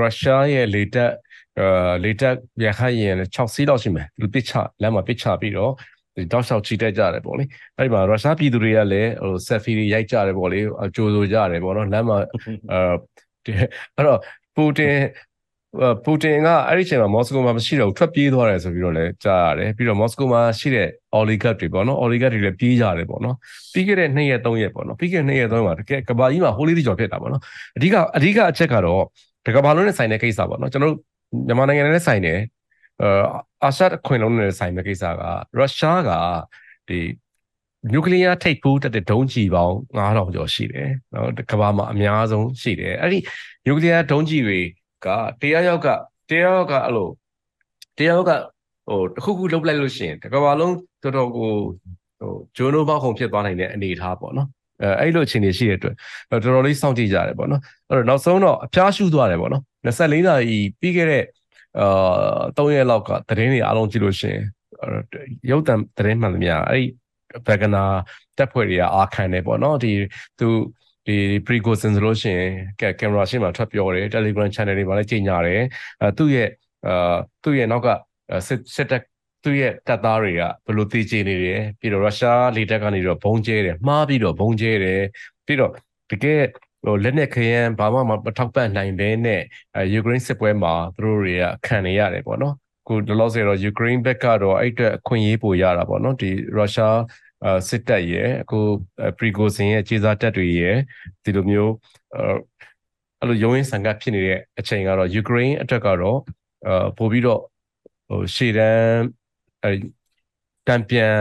[0.00, 1.12] ရုရှားရဲ့လေတပ်
[1.58, 5.95] အာလေတပ်ရခိုင်ရင်6စီးလောက်ရှိမယ်လူပစ်ချလမ်းမှာပစ်ချပြီးတော့ဒီ
[6.32, 7.44] တောက်လျှောက်ချီတက်ကြတယ်ပေါ့လေ
[7.76, 10.60] အဲ့ဒီမှာရုရှားပြည်သူတွေကလည်းဟိုဆက်ဖီတွေရိုက်ကြတယ်ပေါ့လေ
[10.94, 12.18] ကြိုးဆိုကြတယ်ပေါ့နော်လမ်းမှာ
[12.72, 12.94] အာ
[13.46, 14.20] အဲ့တော့
[14.56, 14.96] ပူတင်
[16.04, 23.36] ပူတင်ကအဲ့ဒီအချိန်မှာမော်စကိုမှာမရှိတော့ထွက်ပြေးသွားတယ်ဆိုပြီးတော့လည်းကြားရတယ်ပြီးတော့မော်စကိုမှာရှိတဲ့ oligarch တွေပေါ့နော် oligarch တွေလည်းပြေးကြတယ်ပေါ့နော်
[23.72, 27.42] ပြီးခဲ့တဲ့2ရက်3ရက်ပေါ့နော်ပြီးခဲ့တဲ့2ရက်3ရက်မှာတကယ်ကဘာကြီးမှာဟိုလေးတိကျော်ဖြစ်တာပေါ့နော်
[27.76, 29.02] အဓိကအဓိကအချက်ကတော့
[29.46, 31.00] တကဘာလုံးနဲ့ဆိုင်တဲ့ကိစ္စပေါ့နော်ကျွန်တော်တို့
[31.46, 32.38] မြန်မာနိုင်ငံနဲ့ဆိုင်တယ်
[33.01, 33.09] အာ
[33.63, 35.21] အာရှခွင်လုံးနဲ့ဆိုင်တဲ့ကိစ္စက
[35.57, 36.11] ရုရှားက
[36.87, 36.99] ဒီ
[37.91, 43.19] နျူကလ িয়ার ထိပ်ဖူးတက်တဲ့ဒုံးကျည်ပေါင်း9000ကျော်ရှိတယ်နော်ကမ္ဘာမှာအများဆုံးရှိတယ်အဲ့ဒီ
[43.65, 44.59] နျူကလ িয়ার ဒုံးကျည်တွေ
[45.05, 45.07] က
[45.41, 45.87] တရားရောက်က
[46.29, 47.09] တရားရောက်ကအဲ့လို
[47.97, 48.31] တရားရောက်က
[48.87, 51.51] ဟိုတစ်ခုခုလုတ်လိုက်လို့ရှိရင်တကဘာလုံးတော်တော်ကို
[52.19, 54.47] ဟိုဂျိုနိုဘောက်ခုံဖြစ်သွားနိုင်တဲ့အနေအထားပေါ့နော်
[54.81, 55.95] အဲအဲ့လိုအခြေအနေရှိတဲ့အတွက်
[56.29, 61.23] တော်တော်လေးစောင့်ကြည့်ကြရတယ်ပေါ့နော်အဲ့တော့နောက်ဆုံးတော့အဖျားရှူသွားတယ်ပေါ့နော်24နာရီပြီးခဲ့တဲ့
[61.80, 64.42] အာ3ရက်လောက်ကသတင်းတွေအားလုံးကြည့်လို့ရှိရင်
[65.50, 66.84] ရုပ်တံသတင်းမှန်သမျှအဲ့ဒီ
[67.46, 67.84] ဘက်ဂနာ
[68.38, 69.92] တက်ဖွဲ့တွေကအာခံတယ်ပေါ့နော်ဒီ
[70.38, 70.48] သူ
[71.06, 72.50] ဒီ precaution ဆိုလို့ရှိရင်
[73.00, 75.62] ကင်မရာရှင်းမှာထွက်ပြောတယ် Telegram channel တွေမှာလည်းကြီးညာတယ်
[76.02, 76.48] အဲသူ့ရဲ့
[76.86, 77.88] အာသူ့ရဲ့နောက်က
[78.46, 79.02] စစ်စစ်တပ်
[79.44, 85.02] သူ့ရဲ့တပ်သားတွေကဘယ်လိုတည်ကြည်နေတယ်ပြီးတော့ရုရှားလေတပ်ကနေတော့ဘုံကျဲတယ်မှားပြီးတော့ဘုံကျဲတယ်
[85.46, 85.72] ပြီးတော့
[86.10, 86.42] တကယ်
[86.86, 89.42] ဟိုလက်နက်ခရမ်းဘာမှမထောက်ပံ့နိုင်ဘဲနဲ့
[89.92, 92.54] ယူကရိန်းစစ်ပွဲမှာသူတို့တွေကခံနေရတယ်ပေါ့နော်
[92.86, 96.98] ခုလောလောဆယ်တော့ယူကရိန်းဘက်ကတော့အဲ့အတွက်အခွင့်အရေးပိုရတာပေါ့နော်ဒီရုရှား
[97.44, 98.58] အာစစ်တပ်ရဲ့အခု
[99.18, 100.76] ပရီဂိုစင်ရဲ့ခြေစားတပ်တွေရဲ့
[101.24, 101.72] ဒီလိုမျိုး
[103.20, 106.18] အဲ့လိုရုံးရင်းဆန်ကပ်ဖြစ်နေတဲ့အချိန်ကတော့ယူကရိန်းအတွက်ကတော့
[106.66, 107.40] အာပို့ပြီးတော့
[108.08, 109.02] ဟိုရှေ့တန်း
[109.64, 109.70] အဲ
[110.68, 111.14] တံပြန်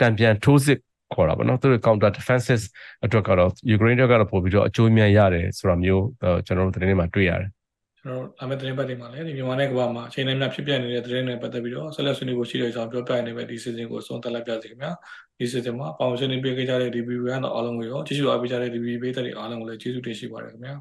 [0.00, 0.78] တံပြန်ထိုးစစ်
[1.12, 2.62] ခေါ်တာပေါ့နော်သူတို့ counter defenses
[3.04, 6.04] အတွက်ကတော့ယူကရိန်းအတွက်ကတော့ပို့ပြီးတော့အကျိုးများရတယ်ဆိုတာမျိုး
[6.46, 7.50] ကျွန်တော်တို့သတင်းတွေမှာတွေ့ရတယ်
[8.00, 14.92] ကျွန်တော်အမေသတင်းပတ်တွေမှာလည်းဒီမြန်မာနဲ့ကမ္ဘာမှာအချိန်နဲ့များဖြစ်ပျက်နေတဲ့သတင်းတွေပတ်သက်ပြီးတော့ဆက်လက်ဆွေးနွေးဖို့ရှိတဲ့ကြောင်းပြောပြနေပဲဒီ season ကိုဆုံးသက်လိုက်ပြစီခင်ဗျာ
[15.38, 20.74] ဒီ season မှာပေါင်ရှင်နေပေးခဲ့ကြတဲ့ DB ကတော့အားလုံးကိုရောကျေးဇူးအားပေးကြတဲ့ DB ပေးတဲ့အားလုံးကိုလည်းကျေးဇူးတင်ရှိပါတယ်ခင်ဗျာ